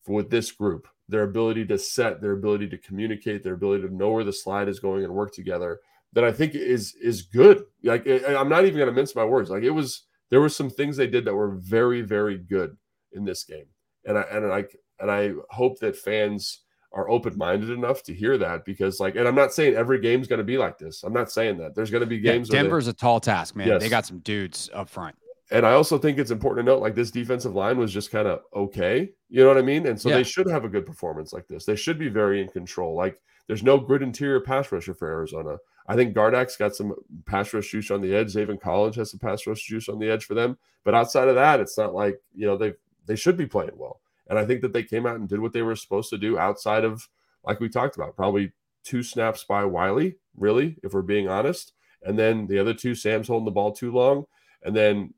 with 0.08 0.30
this 0.30 0.52
group 0.52 0.88
their 1.10 1.24
ability 1.24 1.66
to 1.66 1.78
set, 1.78 2.22
their 2.22 2.32
ability 2.32 2.68
to 2.70 2.78
communicate, 2.78 3.44
their 3.44 3.54
ability 3.54 3.88
to 3.88 3.94
know 3.94 4.12
where 4.12 4.24
the 4.24 4.34
slide 4.34 4.68
is 4.68 4.80
going 4.80 5.04
and 5.04 5.14
work 5.14 5.34
together 5.34 5.80
that 6.14 6.24
I 6.24 6.32
think 6.32 6.56
is 6.56 6.96
is 7.02 7.24
good. 7.24 7.64
Like 7.84 8.08
I'm 8.08 8.50
not 8.50 8.66
even 8.66 8.78
going 8.78 8.88
to 8.90 8.94
mince 8.96 9.16
my 9.16 9.26
words. 9.26 9.50
Like 9.50 9.64
it 9.64 9.72
was 9.72 10.06
there 10.30 10.42
were 10.42 10.50
some 10.50 10.70
things 10.70 10.98
they 10.98 11.08
did 11.08 11.26
that 11.26 11.36
were 11.36 11.56
very 11.58 12.02
very 12.02 12.38
good 12.38 12.78
in 13.12 13.26
this 13.26 13.44
game. 13.44 13.66
And 14.06 14.18
I 14.18 14.22
and 14.24 14.46
I 14.52 14.66
and 15.00 15.12
I 15.12 15.34
hope 15.50 15.80
that 15.80 15.96
fans 15.96 16.62
are 16.92 17.10
open-minded 17.10 17.72
enough 17.72 18.04
to 18.04 18.14
hear 18.14 18.38
that 18.38 18.64
because 18.66 19.00
like 19.00 19.16
and 19.16 19.28
I'm 19.28 19.36
not 19.36 19.54
saying 19.54 19.74
every 19.76 20.00
game's 20.00 20.28
going 20.28 20.38
to 20.38 20.44
be 20.44 20.58
like 20.58 20.78
this. 20.78 21.04
I'm 21.04 21.14
not 21.14 21.32
saying 21.32 21.58
that. 21.58 21.74
There's 21.76 21.90
going 21.90 22.02
to 22.02 22.08
be 22.08 22.18
Yeah, 22.18 22.34
games 22.34 22.50
they- 22.50 22.58
Denver's 22.58 22.88
a 22.88 22.94
tall 22.94 23.20
task, 23.20 23.56
man. 23.56 23.80
They 23.80 23.90
got 23.90 24.06
some 24.06 24.20
dudes 24.20 24.70
up 24.74 24.88
front. 24.90 25.16
and 25.52 25.66
I 25.66 25.74
also 25.74 25.98
think 25.98 26.20
it's 26.20 26.32
important 26.32 26.66
to 26.66 26.72
note 26.72 26.82
like 26.82 26.94
this 26.96 27.10
defensive 27.12 27.54
line 27.56 27.78
was 27.78 27.92
just 27.92 28.12
kind 28.12 28.28
of 28.28 28.42
okay. 28.56 29.10
You 29.30 29.42
know 29.42 29.48
what 29.48 29.58
I 29.58 29.62
mean? 29.64 29.88
And 29.88 30.00
so 30.00 30.10
Yeah. 30.10 30.18
they 30.18 30.24
should 30.24 30.48
have 30.48 30.66
a 30.66 30.70
good 30.70 30.86
performance 30.86 31.34
like 31.34 31.48
this. 31.48 31.66
They 31.66 31.76
should 31.76 31.98
be 31.98 32.10
very 32.10 32.42
in 32.42 32.48
control. 32.50 32.96
Like 32.96 33.20
there's 33.48 33.64
no 33.64 33.78
good 33.80 34.02
interior 34.04 34.40
pass 34.42 34.72
rusher 34.72 34.94
for 34.94 35.08
Arizona. 35.10 35.58
I 35.88 35.96
think 35.96 36.16
Gardeck's 36.16 36.56
got 36.56 36.76
some 36.76 36.96
pass 37.26 37.54
rush 37.54 37.70
juice 37.70 37.92
on 37.92 38.02
the 38.02 38.16
edge. 38.16 38.34
Zaven 38.34 38.60
Collins 38.60 38.96
has 38.96 39.12
some 39.12 39.20
pass 39.20 39.46
rush 39.46 39.64
juice 39.64 39.90
on 39.90 40.00
the 40.00 40.10
edge 40.10 40.26
for 40.26 40.34
them. 40.34 40.58
But 40.84 40.96
outside 40.96 41.28
of 41.28 41.36
that, 41.36 41.60
it's 41.60 41.78
not 41.78 41.94
like, 41.94 42.20
you 42.34 42.46
know, 42.46 42.58
they 42.58 42.74
they 43.06 43.16
should 43.16 43.38
be 43.38 43.46
playing 43.46 43.72
well. 43.76 44.02
And 44.28 44.40
I 44.40 44.46
think 44.46 44.62
that 44.62 44.72
they 44.74 44.84
came 44.84 45.06
out 45.06 45.18
and 45.18 45.28
did 45.28 45.42
what 45.42 45.54
they 45.54 45.62
were 45.62 45.76
supposed 45.76 46.10
to 46.12 46.18
do 46.18 46.38
outside 46.38 46.86
of, 46.86 47.08
like 47.46 47.60
we 47.60 47.68
talked 47.68 47.98
about, 47.98 48.16
probably 48.16 48.54
two 48.84 49.04
snaps 49.04 49.44
by 49.44 49.66
Wylie, 49.66 50.16
really, 50.38 50.78
if 50.84 50.94
we're 50.94 51.02
being 51.02 51.28
honest. 51.28 51.74
And 52.04 52.18
then 52.18 52.48
the 52.48 52.60
other 52.60 52.74
two, 52.74 52.96
Sam's 52.96 53.28
holding 53.28 53.46
the 53.46 53.52
ball 53.52 53.74
too 53.74 53.92
long. 53.92 54.26
And 54.64 54.76
then 54.76 55.14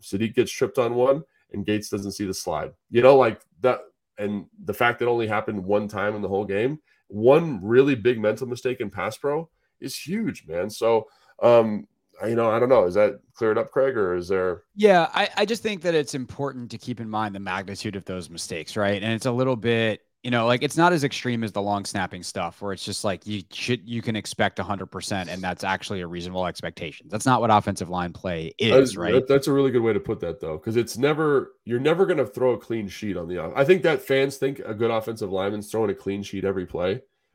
Saahdiq 0.00 0.34
gets 0.34 0.50
tripped 0.50 0.78
on 0.78 0.94
one 0.94 1.22
and 1.52 1.64
Gates 1.64 1.88
doesn't 1.88 2.12
see 2.12 2.26
the 2.26 2.34
slide. 2.34 2.72
You 2.90 3.02
know, 3.02 3.16
like 3.16 3.40
that. 3.60 3.80
And 4.18 4.46
the 4.64 4.74
fact 4.74 4.98
that 4.98 5.06
only 5.06 5.28
happened 5.28 5.64
one 5.64 5.86
time 5.86 6.16
in 6.16 6.22
the 6.22 6.28
whole 6.28 6.44
game, 6.44 6.80
one 7.06 7.60
really 7.62 7.94
big 7.94 8.20
mental 8.20 8.48
mistake 8.48 8.80
in 8.80 8.90
pass 8.90 9.16
pro 9.16 9.48
is 9.80 9.96
huge, 9.98 10.44
man. 10.46 10.70
So, 10.70 11.06
um, 11.42 11.86
you 12.26 12.34
know, 12.34 12.50
I 12.50 12.58
don't 12.58 12.68
know. 12.68 12.84
Is 12.84 12.94
that 12.94 13.20
cleared 13.34 13.58
up, 13.58 13.70
Craig, 13.70 13.96
or 13.96 14.14
is 14.16 14.28
there? 14.28 14.62
Yeah, 14.74 15.08
I, 15.14 15.28
I 15.36 15.44
just 15.44 15.62
think 15.62 15.82
that 15.82 15.94
it's 15.94 16.14
important 16.14 16.70
to 16.72 16.78
keep 16.78 17.00
in 17.00 17.08
mind 17.08 17.34
the 17.34 17.40
magnitude 17.40 17.94
of 17.96 18.04
those 18.06 18.28
mistakes, 18.28 18.76
right? 18.76 19.00
And 19.02 19.12
it's 19.12 19.26
a 19.26 19.30
little 19.30 19.54
bit, 19.54 20.00
you 20.24 20.32
know, 20.32 20.44
like 20.46 20.64
it's 20.64 20.76
not 20.76 20.92
as 20.92 21.04
extreme 21.04 21.44
as 21.44 21.52
the 21.52 21.62
long 21.62 21.84
snapping 21.84 22.24
stuff 22.24 22.60
where 22.60 22.72
it's 22.72 22.84
just 22.84 23.04
like 23.04 23.24
you 23.24 23.44
should 23.52 23.88
you 23.88 24.02
can 24.02 24.16
expect 24.16 24.58
100% 24.58 25.28
and 25.28 25.40
that's 25.40 25.62
actually 25.62 26.00
a 26.00 26.08
reasonable 26.08 26.44
expectation. 26.44 27.06
That's 27.08 27.24
not 27.24 27.40
what 27.40 27.50
offensive 27.52 27.88
line 27.88 28.12
play 28.12 28.52
is, 28.58 28.70
That's- 28.72 28.96
right? 28.96 29.12
that- 29.14 29.28
that's 29.28 29.46
a 29.46 29.52
really 29.52 29.70
good 29.70 29.82
way 29.82 29.92
to 29.92 30.00
put 30.00 30.18
that, 30.18 30.40
though, 30.40 30.56
because 30.58 30.74
it's 30.76 30.98
never 30.98 31.52
you're 31.64 31.78
never 31.78 32.04
going 32.04 32.18
to 32.18 32.26
throw 32.26 32.50
a 32.54 32.58
clean 32.58 32.88
sheet 32.88 33.16
on 33.16 33.28
the. 33.28 33.38
I 33.54 33.64
think 33.64 33.82
that 33.84 34.02
fans 34.02 34.38
think 34.38 34.58
a 34.58 34.74
good 34.74 34.90
offensive 34.90 35.30
lineman's 35.30 35.70
throwing 35.70 35.90
a 35.90 35.94
clean 35.94 36.24
sheet 36.24 36.44
every 36.44 36.66
play. 36.66 36.94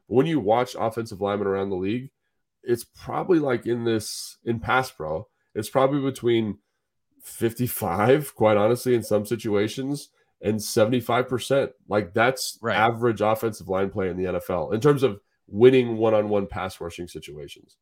But 0.10 0.16
when 0.16 0.26
you 0.26 0.42
watch 0.42 0.76
offensive 0.78 1.22
linemen 1.22 1.48
around 1.48 1.70
the 1.70 1.78
league, 1.78 2.10
it's 2.64 2.84
probably 2.84 3.40
like 3.40 3.66
in 3.66 3.84
this 3.84 4.38
in 4.44 4.60
pass 4.60 4.92
pro, 4.92 5.28
it's 5.54 5.70
probably 5.70 6.02
between 6.02 6.60
55, 7.24 8.36
quite 8.36 8.58
honestly, 8.58 8.94
in 8.96 9.04
some 9.04 9.26
situations, 9.26 10.10
and 10.42 10.60
75%. 10.60 11.70
Like 11.88 12.14
that's 12.14 12.58
Right. 12.62 12.76
average 12.76 13.22
offensive 13.22 13.70
line 13.70 13.90
play 13.90 14.10
in 14.10 14.18
the 14.18 14.26
NFL 14.26 14.74
in 14.74 14.82
terms 14.82 15.04
of 15.04 15.20
winning 15.48 15.98
one-on-one 15.98 16.48
pass 16.48 16.80
rushing 16.82 17.08
situations. 17.08 17.78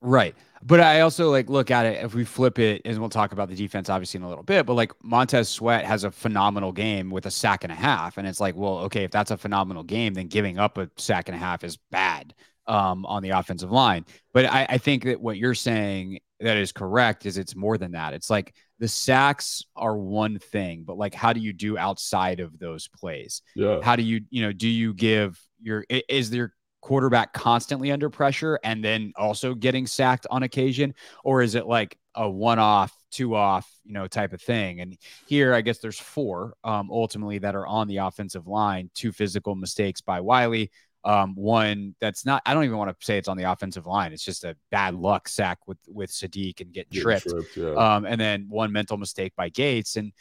Right. 0.00 0.36
But 0.62 0.78
I 0.78 1.00
also 1.00 1.28
like 1.30 1.50
look 1.50 1.72
at 1.72 1.84
it 1.86 2.04
if 2.04 2.14
we 2.14 2.24
flip 2.24 2.60
it, 2.60 2.82
and 2.84 2.98
we'll 3.00 3.08
talk 3.08 3.32
about 3.32 3.48
the 3.48 3.56
defense 3.56 3.88
obviously 3.88 4.18
in 4.18 4.24
a 4.24 4.28
little 4.28 4.44
bit, 4.44 4.64
but 4.64 4.74
like 4.74 4.92
Montez 5.02 5.48
Sweat 5.48 5.84
has 5.84 6.04
a 6.04 6.10
phenomenal 6.12 6.70
game 6.70 7.10
with 7.10 7.26
a 7.26 7.32
sack 7.32 7.64
and 7.64 7.72
a 7.72 7.76
half. 7.76 8.16
And 8.16 8.26
it's 8.28 8.40
like, 8.40 8.54
well, 8.54 8.78
okay, 8.78 9.02
if 9.02 9.10
that's 9.10 9.32
a 9.32 9.36
phenomenal 9.36 9.82
game, 9.82 10.14
then 10.14 10.28
giving 10.28 10.56
up 10.58 10.78
a 10.78 10.88
sack 10.96 11.28
and 11.28 11.34
a 11.34 11.38
half 11.38 11.64
is 11.64 11.76
bad 11.90 12.32
um, 12.68 13.04
on 13.06 13.22
the 13.22 13.30
offensive 13.30 13.72
line. 13.72 14.04
But 14.32 14.46
I, 14.46 14.66
I 14.68 14.78
think 14.78 15.04
that 15.04 15.20
what 15.20 15.36
you're 15.38 15.54
saying 15.54 16.20
that 16.40 16.56
is 16.56 16.70
correct 16.70 17.26
is 17.26 17.36
it's 17.36 17.56
more 17.56 17.78
than 17.78 17.92
that. 17.92 18.12
It's 18.14 18.30
like 18.30 18.54
the 18.78 18.86
sacks 18.86 19.64
are 19.74 19.96
one 19.96 20.38
thing, 20.38 20.84
but 20.86 20.96
like 20.96 21.14
how 21.14 21.32
do 21.32 21.40
you 21.40 21.52
do 21.52 21.76
outside 21.76 22.38
of 22.38 22.58
those 22.58 22.86
plays? 22.88 23.42
Yeah. 23.56 23.80
how 23.82 23.96
do 23.96 24.02
you 24.02 24.20
you 24.30 24.42
know 24.42 24.52
do 24.52 24.68
you 24.68 24.94
give 24.94 25.40
your 25.60 25.84
is 25.88 26.30
their 26.30 26.54
quarterback 26.80 27.32
constantly 27.32 27.90
under 27.90 28.08
pressure 28.08 28.58
and 28.62 28.84
then 28.84 29.12
also 29.16 29.54
getting 29.54 29.86
sacked 29.86 30.26
on 30.30 30.44
occasion 30.44 30.94
or 31.24 31.42
is 31.42 31.56
it 31.56 31.66
like 31.66 31.98
a 32.14 32.28
one 32.28 32.58
off 32.58 32.94
two 33.10 33.34
off 33.34 33.68
you 33.84 33.92
know 33.92 34.06
type 34.06 34.32
of 34.32 34.40
thing 34.40 34.80
and 34.80 34.96
here 35.26 35.54
i 35.54 35.60
guess 35.60 35.78
there's 35.78 35.98
four 35.98 36.54
um 36.62 36.88
ultimately 36.90 37.38
that 37.38 37.56
are 37.56 37.66
on 37.66 37.88
the 37.88 37.96
offensive 37.96 38.46
line 38.46 38.88
two 38.94 39.10
physical 39.10 39.56
mistakes 39.56 40.00
by 40.00 40.20
wylie 40.20 40.70
um 41.08 41.34
one 41.36 41.94
that's 42.00 42.26
not 42.26 42.42
i 42.44 42.52
don't 42.52 42.64
even 42.64 42.76
want 42.76 42.90
to 42.90 43.06
say 43.06 43.16
it's 43.16 43.28
on 43.28 43.36
the 43.36 43.50
offensive 43.50 43.86
line 43.86 44.12
it's 44.12 44.24
just 44.24 44.44
a 44.44 44.56
bad 44.70 44.94
luck 44.94 45.28
sack 45.28 45.58
with 45.66 45.78
with 45.86 46.10
saahdiq 46.10 46.60
and 46.60 46.72
getting 46.72 46.88
Getting 46.90 47.02
tripped 47.02 47.28
tripped, 47.28 47.56
yeah. 47.56 47.74
um, 47.74 48.06
and 48.06 48.20
then 48.20 48.46
one 48.48 48.72
mental 48.72 48.96
mistake 48.96 49.34
by 49.36 49.48
Gates, 49.48 49.96
and 49.96 50.12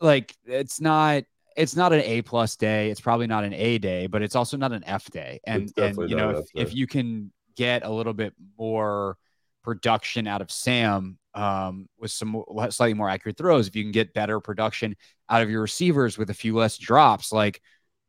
like 0.00 0.34
it's 0.44 0.80
not 0.80 1.24
it's 1.56 1.74
not 1.74 1.92
an 1.92 2.00
A 2.00 2.22
plus 2.22 2.56
day. 2.56 2.90
It's 2.90 3.00
probably 3.00 3.26
not 3.26 3.44
an 3.44 3.52
A 3.52 3.78
day, 3.78 4.06
but 4.06 4.22
it's 4.22 4.36
also 4.36 4.56
not 4.56 4.72
an 4.72 4.84
F 4.86 5.10
day. 5.10 5.40
And 5.44 5.72
and 5.76 5.96
you 6.08 6.16
know 6.16 6.30
if, 6.30 6.46
if 6.54 6.74
you 6.74 6.86
can 6.86 7.32
get 7.56 7.84
a 7.84 7.90
little 7.90 8.14
bit 8.14 8.32
more 8.58 9.16
production 9.64 10.26
out 10.26 10.40
of 10.40 10.50
Sam 10.50 11.18
um, 11.34 11.88
with 11.98 12.12
some 12.12 12.44
slightly 12.70 12.94
more 12.94 13.10
accurate 13.10 13.36
throws, 13.36 13.66
if 13.66 13.74
you 13.74 13.82
can 13.82 13.92
get 13.92 14.14
better 14.14 14.40
production 14.40 14.96
out 15.28 15.42
of 15.42 15.50
your 15.50 15.62
receivers 15.62 16.16
with 16.16 16.30
a 16.30 16.34
few 16.34 16.54
less 16.54 16.78
drops, 16.78 17.32
like 17.32 17.60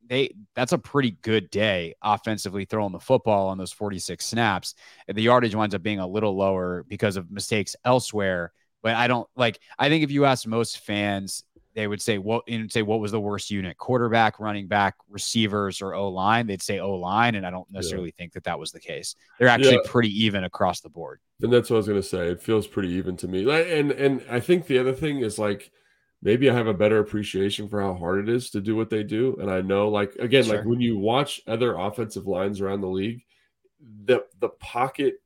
they 0.10 0.32
that's 0.56 0.74
a 0.74 0.78
pretty 0.78 1.12
good 1.22 1.50
day 1.52 1.94
offensively 2.02 2.66
throwing 2.66 2.92
the 2.92 3.00
football 3.00 3.48
on 3.48 3.58
those 3.58 3.72
46 3.72 4.26
snaps. 4.26 4.76
And 5.08 5.16
the 5.16 5.22
yardage 5.22 5.56
winds 5.56 5.76
up 5.76 5.84
being 5.84 6.00
a 6.00 6.08
little 6.08 6.36
lower 6.36 6.84
because 6.88 7.16
of 7.16 7.32
mistakes 7.32 7.76
elsewhere. 7.86 8.52
But 8.82 8.96
I 8.96 9.08
don't 9.08 9.30
like 9.36 9.60
I 9.78 9.88
think 9.88 10.04
if 10.04 10.12
you 10.12 10.26
ask 10.26 10.48
most 10.48 10.80
fans, 10.80 11.44
they 11.76 11.86
would 11.88 12.02
say 12.02 12.18
what 12.18 12.44
and 12.48 12.72
say 12.72 12.82
what 12.82 13.00
was 13.00 13.12
the 13.12 13.20
worst 13.22 13.52
unit? 13.52 13.78
Quarterback, 13.78 14.40
running 14.40 14.68
back, 14.68 14.96
receivers, 15.10 15.82
or 15.82 15.94
O 15.94 16.10
line? 16.10 16.48
They'd 16.48 16.64
say 16.64 16.80
O 16.80 16.96
line, 16.96 17.36
and 17.36 17.46
I 17.46 17.52
don't 17.52 17.72
necessarily 17.72 18.12
think 18.12 18.34
that 18.34 18.44
that 18.46 18.58
was 18.60 18.72
the 18.72 18.80
case. 18.80 19.16
They're 19.38 19.48
actually 19.48 19.76
Yeah. 19.76 19.92
pretty 19.92 20.26
even 20.26 20.44
across 20.44 20.82
the 20.82 20.90
board. 20.90 21.20
And 21.42 21.54
that's 21.54 21.70
what 21.70 21.76
I 21.76 21.78
was 21.78 21.88
gonna 21.88 22.02
say. 22.04 22.28
It 22.30 22.42
feels 22.42 22.68
pretty 22.68 22.90
even 22.90 23.16
to 23.18 23.28
me. 23.28 23.50
And 23.50 23.92
and 23.92 24.26
I 24.30 24.40
think 24.40 24.66
the 24.66 24.80
other 24.80 24.94
thing 24.94 25.20
is 25.20 25.38
like 25.38 25.72
maybe 26.22 26.50
I 26.50 26.54
have 26.54 26.68
a 26.68 26.74
better 26.74 27.00
appreciation 27.00 27.68
for 27.70 27.82
how 27.82 27.94
hard 27.94 28.28
it 28.28 28.34
is 28.34 28.50
to 28.52 28.62
do 28.62 28.76
what 28.76 28.90
they 28.90 29.04
do. 29.04 29.38
And 29.40 29.50
I 29.50 29.62
know, 29.62 29.90
like 29.90 30.16
again, 30.16 30.48
like 30.48 30.66
when 30.66 30.82
you 30.82 30.98
watch 30.98 31.42
other 31.48 31.76
offensive 31.76 32.28
lines 32.28 32.62
around 32.62 32.82
the 32.82 32.88
league, 32.88 33.24
the 34.06 34.26
the 34.40 34.50
pocket, 34.50 35.22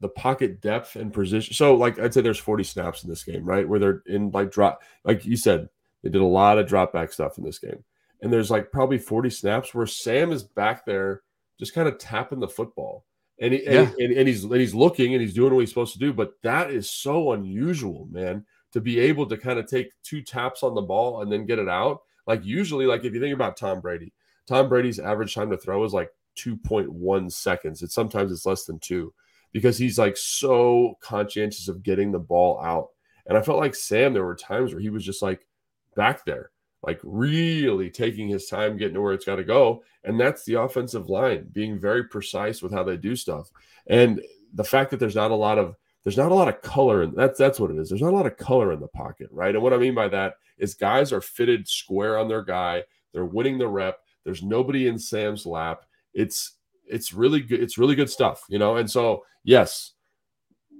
the 0.00 0.08
pocket 0.08 0.60
depth 0.60 0.96
and 0.96 1.12
position. 1.12 1.54
So, 1.54 1.74
like 1.74 1.98
I'd 1.98 2.14
say 2.14 2.20
there's 2.20 2.38
40 2.38 2.64
snaps 2.64 3.04
in 3.04 3.10
this 3.10 3.24
game, 3.24 3.44
right? 3.44 3.68
Where 3.68 3.78
they're 3.78 4.02
in 4.06 4.30
like 4.30 4.50
drop, 4.50 4.82
like 5.04 5.24
you 5.24 5.36
said, 5.36 5.68
they 6.02 6.10
did 6.10 6.22
a 6.22 6.26
lot 6.26 6.58
of 6.58 6.66
drop 6.66 6.92
back 6.92 7.12
stuff 7.12 7.38
in 7.38 7.44
this 7.44 7.58
game. 7.58 7.84
And 8.20 8.32
there's 8.32 8.50
like 8.50 8.72
probably 8.72 8.98
40 8.98 9.30
snaps 9.30 9.74
where 9.74 9.86
Sam 9.86 10.32
is 10.32 10.42
back 10.42 10.86
there 10.86 11.22
just 11.58 11.74
kind 11.74 11.88
of 11.88 11.98
tapping 11.98 12.40
the 12.40 12.48
football 12.48 13.04
and, 13.38 13.52
he, 13.52 13.66
and, 13.66 13.92
and, 13.98 14.12
and 14.12 14.28
he's 14.28 14.44
and 14.44 14.54
he's 14.54 14.74
looking 14.74 15.12
and 15.12 15.20
he's 15.20 15.34
doing 15.34 15.52
what 15.52 15.60
he's 15.60 15.68
supposed 15.70 15.92
to 15.94 15.98
do. 15.98 16.12
But 16.12 16.34
that 16.42 16.70
is 16.70 16.90
so 16.90 17.32
unusual, 17.32 18.06
man, 18.10 18.46
to 18.74 18.80
be 18.80 18.98
able 18.98 19.24
to 19.24 19.36
kind 19.36 19.60
of 19.60 19.68
take 19.68 19.92
two 20.02 20.20
taps 20.20 20.64
on 20.64 20.74
the 20.74 20.82
ball 20.82 21.22
and 21.22 21.30
then 21.30 21.46
get 21.46 21.60
it 21.60 21.68
out. 21.68 22.00
Like 22.26 22.44
usually, 22.44 22.86
like 22.86 23.04
if 23.04 23.14
you 23.14 23.20
think 23.20 23.32
about 23.32 23.56
Tom 23.56 23.80
Brady, 23.80 24.12
Tom 24.48 24.68
Brady's 24.68 24.98
average 24.98 25.32
time 25.32 25.48
to 25.50 25.56
throw 25.56 25.84
is 25.84 25.94
like 25.94 26.10
2.1 26.36 27.30
seconds. 27.30 27.84
It's 27.84 27.94
sometimes 27.94 28.32
it's 28.32 28.44
less 28.44 28.64
than 28.64 28.80
two 28.80 29.14
because 29.52 29.78
he's 29.78 29.96
like 29.96 30.16
so 30.16 30.98
conscientious 31.00 31.68
of 31.68 31.84
getting 31.84 32.10
the 32.10 32.18
ball 32.18 32.60
out. 32.60 32.88
And 33.26 33.38
I 33.38 33.42
felt 33.42 33.60
like 33.60 33.76
Sam, 33.76 34.12
there 34.12 34.24
were 34.24 34.34
times 34.34 34.72
where 34.72 34.82
he 34.82 34.90
was 34.90 35.04
just 35.04 35.22
like 35.22 35.46
back 35.94 36.24
there, 36.24 36.50
like 36.82 36.98
really 37.04 37.90
taking 37.90 38.26
his 38.26 38.48
time 38.48 38.76
getting 38.76 38.94
to 38.94 39.00
where 39.00 39.12
it's 39.12 39.24
got 39.24 39.36
to 39.36 39.44
go. 39.44 39.84
And 40.02 40.18
that's 40.18 40.44
the 40.44 40.54
offensive 40.54 41.08
line 41.08 41.46
being 41.52 41.78
very 41.78 42.08
precise 42.08 42.60
with 42.60 42.72
how 42.72 42.82
they 42.82 42.96
do 42.96 43.14
stuff. 43.14 43.52
And 43.86 44.20
the 44.52 44.64
fact 44.64 44.90
that 44.90 44.98
there's 44.98 45.14
not 45.14 45.30
a 45.30 45.36
lot 45.36 45.58
of 45.60 45.76
there's 46.04 46.16
not 46.18 46.30
a 46.30 46.34
lot 46.34 46.48
of 46.48 46.60
color 46.62 47.02
and 47.02 47.16
that's 47.16 47.38
that's 47.38 47.58
what 47.58 47.70
it 47.70 47.78
is. 47.78 47.88
There's 47.88 48.02
not 48.02 48.12
a 48.12 48.16
lot 48.16 48.26
of 48.26 48.36
color 48.36 48.72
in 48.72 48.80
the 48.80 48.88
pocket, 48.88 49.28
right? 49.32 49.54
And 49.54 49.62
what 49.62 49.72
I 49.72 49.78
mean 49.78 49.94
by 49.94 50.08
that 50.08 50.34
is 50.58 50.74
guys 50.74 51.12
are 51.12 51.20
fitted 51.20 51.66
square 51.66 52.18
on 52.18 52.28
their 52.28 52.42
guy. 52.42 52.84
They're 53.12 53.24
winning 53.24 53.58
the 53.58 53.68
rep. 53.68 53.98
There's 54.24 54.42
nobody 54.42 54.86
in 54.86 54.98
Sam's 54.98 55.46
lap. 55.46 55.84
It's 56.12 56.56
it's 56.86 57.12
really 57.12 57.40
good. 57.40 57.62
It's 57.62 57.78
really 57.78 57.94
good 57.94 58.10
stuff, 58.10 58.44
you 58.48 58.58
know. 58.58 58.76
And 58.76 58.90
so 58.90 59.24
yes, 59.42 59.92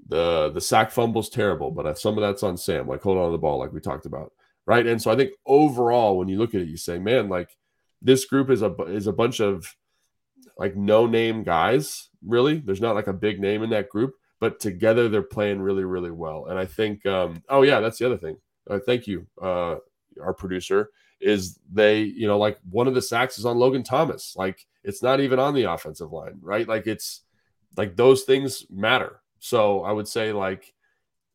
the 0.08 0.50
the 0.50 0.60
sack 0.60 0.90
fumble's 0.90 1.30
terrible, 1.30 1.70
but 1.70 1.98
some 1.98 2.16
of 2.18 2.22
that's 2.22 2.42
on 2.42 2.56
Sam, 2.56 2.86
like 2.86 3.02
holding 3.02 3.22
on 3.22 3.28
to 3.28 3.32
the 3.32 3.38
ball, 3.38 3.58
like 3.58 3.72
we 3.72 3.80
talked 3.80 4.06
about, 4.06 4.32
right? 4.66 4.86
And 4.86 5.00
so 5.00 5.10
I 5.10 5.16
think 5.16 5.32
overall, 5.46 6.18
when 6.18 6.28
you 6.28 6.38
look 6.38 6.54
at 6.54 6.60
it, 6.60 6.68
you 6.68 6.76
say, 6.76 6.98
man, 6.98 7.28
like 7.28 7.56
this 8.02 8.24
group 8.24 8.50
is 8.50 8.62
a 8.62 8.72
is 8.84 9.06
a 9.06 9.12
bunch 9.12 9.40
of 9.40 9.74
like 10.58 10.76
no 10.76 11.06
name 11.06 11.42
guys. 11.42 12.10
Really, 12.24 12.58
there's 12.58 12.80
not 12.80 12.94
like 12.94 13.06
a 13.06 13.12
big 13.12 13.40
name 13.40 13.62
in 13.62 13.70
that 13.70 13.88
group, 13.88 14.14
but 14.44 14.60
together 14.60 15.08
they're 15.08 15.22
playing 15.22 15.62
really 15.62 15.84
really 15.84 16.10
well. 16.10 16.48
And 16.50 16.58
I 16.58 16.66
think, 16.66 17.06
um, 17.06 17.42
oh 17.48 17.62
yeah, 17.62 17.80
that's 17.80 17.96
the 17.96 18.04
other 18.04 18.18
thing. 18.18 18.36
Uh, 18.68 18.78
thank 18.78 19.06
you, 19.06 19.26
uh, 19.40 19.76
our 20.20 20.34
producer. 20.34 20.90
Is 21.18 21.58
they, 21.72 22.02
you 22.02 22.26
know, 22.26 22.38
like 22.38 22.58
one 22.68 22.86
of 22.86 22.92
the 22.92 23.00
sacks 23.00 23.38
is 23.38 23.46
on 23.46 23.56
Logan 23.56 23.82
Thomas. 23.82 24.34
Like 24.36 24.66
it's 24.82 25.02
not 25.02 25.20
even 25.20 25.38
on 25.38 25.54
the 25.54 25.62
offensive 25.62 26.12
line, 26.12 26.36
right? 26.42 26.68
Like 26.68 26.86
it's 26.86 27.22
like 27.74 27.96
those 27.96 28.24
things 28.24 28.66
matter. 28.68 29.22
So 29.38 29.82
I 29.82 29.92
would 29.92 30.08
say 30.08 30.32
like 30.32 30.74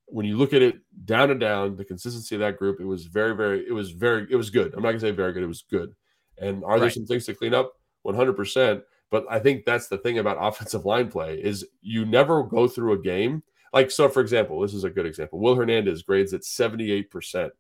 when 0.06 0.28
you 0.28 0.38
look 0.38 0.54
at 0.54 0.62
it 0.62 0.76
down 1.06 1.32
and 1.32 1.40
down, 1.40 1.78
the 1.78 1.86
consistency 1.86 2.36
of 2.36 2.42
that 2.42 2.58
group, 2.58 2.80
it 2.80 2.86
was 2.86 3.06
very, 3.06 3.36
very, 3.36 3.66
it 3.68 3.74
was 3.74 3.90
very, 3.90 4.28
it 4.30 4.36
was 4.36 4.52
good. 4.52 4.76
I'm 4.76 4.84
not 4.84 4.90
gonna 4.90 5.00
say 5.00 5.10
very 5.10 5.34
good, 5.34 5.42
it 5.42 5.48
was 5.48 5.64
good. 5.64 5.96
And 6.38 6.64
are 6.64 6.80
there 6.80 6.92
some 6.92 7.08
things 7.08 7.26
to 7.26 7.34
clean 7.34 7.56
up? 7.56 7.74
100%. 8.06 8.84
But 9.12 9.26
I 9.30 9.40
think 9.40 9.66
that's 9.66 9.88
the 9.88 9.98
thing 9.98 10.20
about 10.20 10.38
offensive 10.40 10.86
line 10.86 11.10
play 11.10 11.36
is 11.36 11.66
you 11.82 12.06
never 12.06 12.44
go 12.44 12.68
through 12.68 12.94
a 12.94 13.02
game 13.02 13.44
like 13.74 13.92
so. 13.92 14.10
For 14.10 14.22
example, 14.22 14.62
this 14.62 14.74
is 14.74 14.84
a 14.84 14.90
good 14.90 15.06
example. 15.06 15.40
Will 15.40 15.56
Hernandez 15.56 16.04
grades 16.04 16.34
at 16.34 16.44
seventy 16.44 16.92
eight 16.92 17.10
percent 17.10 17.54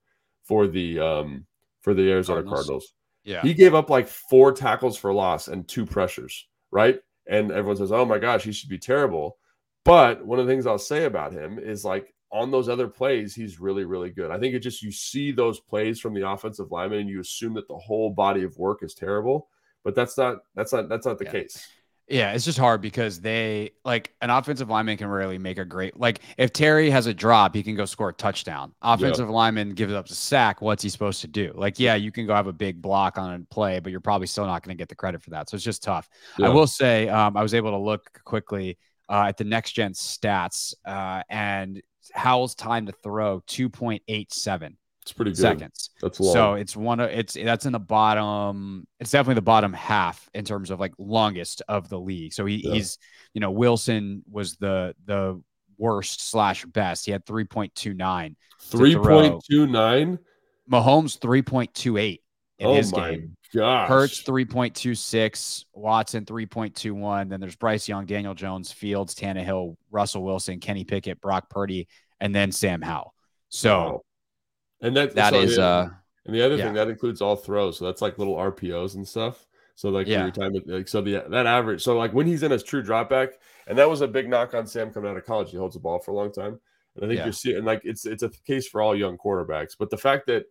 for 0.43 0.67
the 0.67 0.99
um 0.99 1.45
for 1.81 1.93
the 1.93 2.09
Arizona 2.11 2.41
Cardinals. 2.41 2.59
Cardinals. 2.59 2.93
Yeah. 3.23 3.41
He 3.41 3.53
gave 3.53 3.75
up 3.75 3.89
like 3.89 4.07
four 4.07 4.51
tackles 4.51 4.97
for 4.97 5.13
loss 5.13 5.47
and 5.47 5.67
two 5.67 5.85
pressures, 5.85 6.47
right? 6.71 6.99
And 7.27 7.51
everyone 7.51 7.77
says, 7.77 7.91
"Oh 7.91 8.05
my 8.05 8.17
gosh, 8.17 8.43
he 8.43 8.51
should 8.51 8.69
be 8.69 8.79
terrible." 8.79 9.37
But 9.85 10.25
one 10.25 10.39
of 10.39 10.47
the 10.47 10.51
things 10.51 10.65
I'll 10.65 10.77
say 10.77 11.05
about 11.05 11.33
him 11.33 11.59
is 11.59 11.85
like 11.85 12.13
on 12.31 12.51
those 12.51 12.69
other 12.69 12.87
plays, 12.87 13.33
he's 13.33 13.59
really, 13.59 13.85
really 13.85 14.11
good. 14.11 14.31
I 14.31 14.39
think 14.39 14.53
it 14.53 14.59
just 14.59 14.83
you 14.83 14.91
see 14.91 15.31
those 15.31 15.59
plays 15.59 15.99
from 15.99 16.13
the 16.13 16.27
offensive 16.27 16.71
lineman 16.71 16.99
and 16.99 17.09
you 17.09 17.19
assume 17.19 17.53
that 17.55 17.67
the 17.67 17.77
whole 17.77 18.11
body 18.11 18.43
of 18.43 18.57
work 18.57 18.83
is 18.83 18.93
terrible, 18.93 19.49
but 19.83 19.95
that's 19.95 20.17
not 20.17 20.39
that's 20.55 20.73
not 20.73 20.89
that's 20.89 21.05
not 21.05 21.19
the 21.19 21.25
Yeah. 21.25 21.31
case. 21.31 21.67
Yeah, 22.11 22.33
it's 22.33 22.43
just 22.43 22.57
hard 22.57 22.81
because 22.81 23.21
they 23.21 23.69
like 23.85 24.15
an 24.19 24.31
offensive 24.31 24.67
lineman 24.67 24.97
can 24.97 25.05
rarely 25.05 25.37
make 25.37 25.59
a 25.59 25.65
great 25.65 25.95
like 25.95 26.21
if 26.39 26.51
Terry 26.51 26.89
has 26.89 27.05
a 27.05 27.13
drop, 27.13 27.53
he 27.53 27.61
can 27.61 27.75
go 27.75 27.85
score 27.85 28.09
a 28.09 28.13
touchdown. 28.13 28.73
Offensive 28.81 29.29
lineman 29.29 29.75
gives 29.75 29.93
up 29.93 30.07
a 30.09 30.13
sack, 30.15 30.59
what's 30.59 30.81
he 30.81 30.89
supposed 30.89 31.21
to 31.21 31.27
do? 31.27 31.53
Like, 31.53 31.79
yeah, 31.79 31.93
you 31.93 32.11
can 32.11 32.25
go 32.25 32.33
have 32.33 32.47
a 32.47 32.53
big 32.53 32.81
block 32.81 33.19
on 33.19 33.33
a 33.41 33.53
play, 33.53 33.79
but 33.79 33.91
you're 33.91 34.01
probably 34.01 34.25
still 34.25 34.47
not 34.47 34.63
going 34.63 34.75
to 34.75 34.81
get 34.81 34.89
the 34.89 34.95
credit 34.95 35.21
for 35.21 35.29
that. 35.29 35.51
So 35.51 35.55
it's 35.55 35.63
just 35.63 35.83
tough. 35.83 36.09
I 36.41 36.49
will 36.49 36.65
say, 36.65 37.07
um, 37.09 37.37
I 37.37 37.43
was 37.43 37.53
able 37.53 37.69
to 37.71 37.77
look 37.77 38.19
quickly 38.25 38.79
uh, 39.07 39.25
at 39.27 39.37
the 39.37 39.43
next 39.43 39.73
gen 39.73 39.93
stats, 39.93 40.73
uh, 40.85 41.21
and 41.29 41.79
Howell's 42.15 42.55
time 42.55 42.87
to 42.87 42.91
throw 42.91 43.41
2.87 43.41 44.75
It's 45.01 45.13
pretty 45.13 45.31
good. 45.31 45.37
seconds. 45.37 45.89
That's 46.01 46.19
long. 46.19 46.33
So 46.33 46.53
it's 46.55 46.75
one 46.75 46.99
of 46.99 47.09
it's 47.09 47.33
that's 47.33 47.65
in 47.65 47.73
the 47.73 47.79
bottom. 47.79 48.85
It's 48.99 49.11
definitely 49.11 49.35
the 49.35 49.41
bottom 49.41 49.73
half 49.73 50.29
in 50.33 50.45
terms 50.45 50.69
of 50.71 50.79
like 50.79 50.93
longest 50.97 51.61
of 51.67 51.89
the 51.89 51.99
league. 51.99 52.33
So 52.33 52.45
he, 52.45 52.61
Yeah. 52.63 52.73
he's 52.73 52.97
you 53.33 53.41
know 53.41 53.51
Wilson 53.51 54.23
was 54.29 54.57
the 54.57 54.93
the 55.05 55.41
worst 55.77 56.29
slash 56.29 56.65
best. 56.65 57.05
He 57.05 57.11
had 57.11 57.25
three 57.25 57.45
point 57.45 57.73
two 57.75 57.93
nine. 57.93 58.35
Three 58.61 58.95
point 58.95 59.43
two 59.49 59.65
nine. 59.65 60.19
Mahomes 60.71 61.19
three 61.19 61.41
point 61.41 61.73
two 61.73 61.97
eight 61.97 62.21
in 62.59 62.67
Oh 62.67 62.75
his 62.75 62.91
my 62.91 63.11
game. 63.11 63.37
gosh. 63.55 63.87
Hurts 63.89 64.19
three 64.21 64.45
point 64.45 64.75
two 64.75 64.93
six. 64.93 65.65
Watson 65.73 66.25
three 66.25 66.45
point 66.45 66.75
two 66.75 66.93
one. 66.93 67.29
Then 67.29 67.39
there's 67.39 67.55
Bryce 67.55 67.87
Young, 67.87 68.05
Daniel 68.05 68.35
Jones, 68.35 68.71
Fields, 68.71 69.15
Tannehill, 69.15 69.75
Russell 69.89 70.23
Wilson, 70.23 70.59
Kenny 70.59 70.83
Pickett, 70.83 71.19
Brock 71.21 71.49
Purdy, 71.49 71.87
and 72.19 72.35
then 72.35 72.51
Sam 72.51 72.81
Howell. 72.81 73.15
So 73.47 73.79
Wow. 73.79 74.01
And 74.81 74.95
that 74.95 75.15
that 75.15 75.33
so 75.33 75.39
is 75.41 75.55
the- 75.55 75.63
uh 75.63 75.89
and 76.25 76.35
the 76.35 76.41
other 76.45 76.57
yeah. 76.57 76.65
thing 76.65 76.73
that 76.75 76.89
includes 76.89 77.21
all 77.21 77.35
throws. 77.35 77.77
So 77.79 77.85
that's 77.85 78.01
like 78.01 78.19
little 78.19 78.35
RPOs 78.35 78.95
and 78.95 79.07
stuff. 79.07 79.47
So 79.75 79.89
like 79.89 80.05
Yeah. 80.05 80.23
your 80.23 80.31
time, 80.31 80.53
like 80.67 80.87
so 80.87 81.01
the 81.01 81.23
that 81.29 81.47
average. 81.47 81.81
So 81.81 81.97
like 81.97 82.13
when 82.13 82.27
he's 82.27 82.43
in 82.43 82.51
his 82.51 82.61
true 82.63 82.83
drop 82.83 83.09
back, 83.09 83.29
and 83.67 83.77
that 83.77 83.89
was 83.89 84.01
a 84.01 84.07
big 84.07 84.29
knock 84.29 84.53
on 84.53 84.67
Sam 84.67 84.91
coming 84.91 85.09
out 85.09 85.17
of 85.17 85.25
college. 85.25 85.49
He 85.51 85.57
holds 85.57 85.73
the 85.75 85.79
ball 85.79 85.99
for 85.99 86.11
a 86.11 86.13
long 86.15 86.31
time, 86.31 86.59
and 86.95 87.05
I 87.05 87.07
think 87.07 87.17
Yeah. 87.17 87.23
you're 87.23 87.33
seeing 87.33 87.63
like 87.63 87.81
it's 87.83 88.05
it's 88.05 88.21
a 88.23 88.29
case 88.45 88.67
for 88.67 88.81
all 88.81 88.95
young 88.95 89.17
quarterbacks. 89.17 89.75
But 89.79 89.89
the 89.89 89.97
fact 89.97 90.27
that 90.27 90.45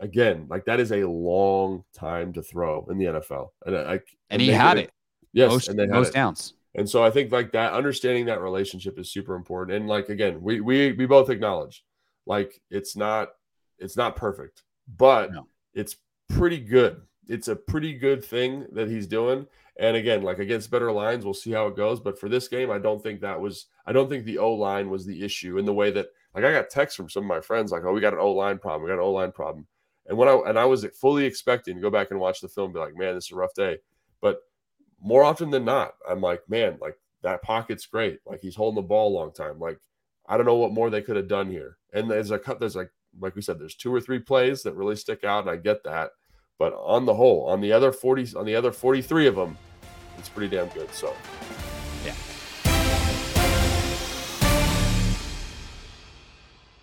again, 0.00 0.46
like 0.48 0.64
that 0.66 0.78
is 0.80 0.92
a 0.92 1.04
long 1.08 1.84
time 1.94 2.32
to 2.34 2.42
throw 2.42 2.86
in 2.90 2.98
the 2.98 3.06
NFL, 3.06 3.48
and 3.66 3.76
I, 3.76 3.94
I 3.94 4.00
and 4.30 4.40
he 4.42 4.48
had 4.48 4.74
did 4.74 4.84
it. 4.84 4.92
Yes, 5.32 5.50
most, 5.50 5.68
and 5.68 5.78
they 5.78 5.82
had 5.84 5.90
most 5.90 6.08
it. 6.10 6.14
downs. 6.14 6.54
And 6.74 6.88
so 6.88 7.02
I 7.02 7.10
think 7.10 7.32
like 7.32 7.52
that 7.52 7.72
understanding 7.72 8.26
that 8.26 8.40
relationship 8.40 8.98
is 8.98 9.10
super 9.10 9.34
important. 9.34 9.76
And 9.78 9.88
like 9.88 10.10
again, 10.10 10.40
we 10.42 10.60
we 10.60 10.92
we 10.92 11.06
both 11.06 11.30
acknowledge 11.30 11.84
like 12.26 12.60
it's 12.70 12.94
not 12.96 13.30
it's 13.78 13.96
not 13.96 14.16
perfect, 14.16 14.64
but 14.96 15.32
No. 15.32 15.46
it's 15.74 15.96
pretty 16.28 16.58
good. 16.58 17.00
It's 17.28 17.48
a 17.48 17.56
pretty 17.56 17.94
good 17.94 18.24
thing 18.24 18.66
that 18.72 18.88
he's 18.88 19.06
doing. 19.06 19.46
And 19.78 19.96
again, 19.96 20.22
like 20.22 20.38
against 20.38 20.70
better 20.70 20.90
lines, 20.90 21.24
we'll 21.24 21.34
see 21.34 21.52
how 21.52 21.68
it 21.68 21.76
goes. 21.76 22.00
But 22.00 22.18
for 22.18 22.28
this 22.28 22.48
game, 22.48 22.70
I 22.70 22.78
don't 22.78 23.02
think 23.02 23.20
that 23.20 23.40
was 23.40 23.66
I 23.86 23.92
don't 23.92 24.08
think 24.08 24.24
the 24.24 24.38
O 24.38 24.52
line 24.54 24.90
was 24.90 25.06
the 25.06 25.22
issue 25.24 25.58
in 25.58 25.64
the 25.64 25.72
way 25.74 25.90
that 25.92 26.08
like 26.34 26.44
I 26.44 26.52
got 26.52 26.70
texts 26.70 26.96
from 26.96 27.08
some 27.08 27.22
of 27.24 27.28
my 27.28 27.40
friends 27.40 27.70
like, 27.70 27.84
oh, 27.84 27.92
we 27.92 28.00
got 28.00 28.12
an 28.12 28.18
O 28.18 28.32
line 28.32 28.58
problem, 28.58 28.82
we 28.82 28.88
got 28.88 28.94
an 29.00 29.04
O 29.06 29.12
line 29.12 29.32
problem. 29.32 29.66
And 30.06 30.16
when 30.18 30.28
I 30.28 30.34
and 30.46 30.58
I 30.58 30.64
was 30.64 30.84
fully 31.00 31.24
expecting 31.24 31.76
to 31.76 31.80
go 31.82 31.90
back 31.90 32.10
and 32.10 32.18
watch 32.18 32.40
the 32.40 32.48
film, 32.48 32.66
and 32.66 32.74
be 32.74 32.80
like, 32.80 32.96
man, 32.96 33.14
this 33.14 33.26
is 33.26 33.32
a 33.32 33.36
rough 33.36 33.54
day. 33.54 33.78
But 34.20 34.40
more 35.00 35.22
often 35.22 35.50
than 35.50 35.64
not, 35.64 35.92
I'm 36.08 36.20
like, 36.20 36.42
man, 36.48 36.78
like 36.80 36.98
that 37.22 37.42
pocket's 37.42 37.86
great. 37.86 38.18
Like 38.26 38.40
he's 38.40 38.56
holding 38.56 38.82
the 38.82 38.88
ball 38.88 39.08
a 39.08 39.16
long 39.18 39.32
time. 39.32 39.60
Like 39.60 39.78
I 40.26 40.36
don't 40.36 40.46
know 40.46 40.56
what 40.56 40.72
more 40.72 40.90
they 40.90 41.02
could 41.02 41.16
have 41.16 41.28
done 41.28 41.50
here. 41.50 41.76
And 41.92 42.10
there's 42.10 42.30
a 42.32 42.38
cut. 42.38 42.58
There's 42.58 42.76
like 42.76 42.90
like 43.20 43.34
we 43.34 43.42
said, 43.42 43.58
there's 43.58 43.74
two 43.74 43.94
or 43.94 44.00
three 44.00 44.18
plays 44.18 44.62
that 44.62 44.74
really 44.74 44.96
stick 44.96 45.24
out, 45.24 45.40
and 45.40 45.50
I 45.50 45.56
get 45.56 45.84
that. 45.84 46.10
But 46.58 46.74
on 46.74 47.06
the 47.06 47.14
whole, 47.14 47.46
on 47.46 47.60
the 47.60 47.72
other 47.72 47.92
40, 47.92 48.36
on 48.36 48.44
the 48.44 48.54
other 48.54 48.72
43 48.72 49.26
of 49.28 49.36
them, 49.36 49.56
it's 50.18 50.28
pretty 50.28 50.54
damn 50.54 50.68
good. 50.68 50.92
So. 50.92 51.14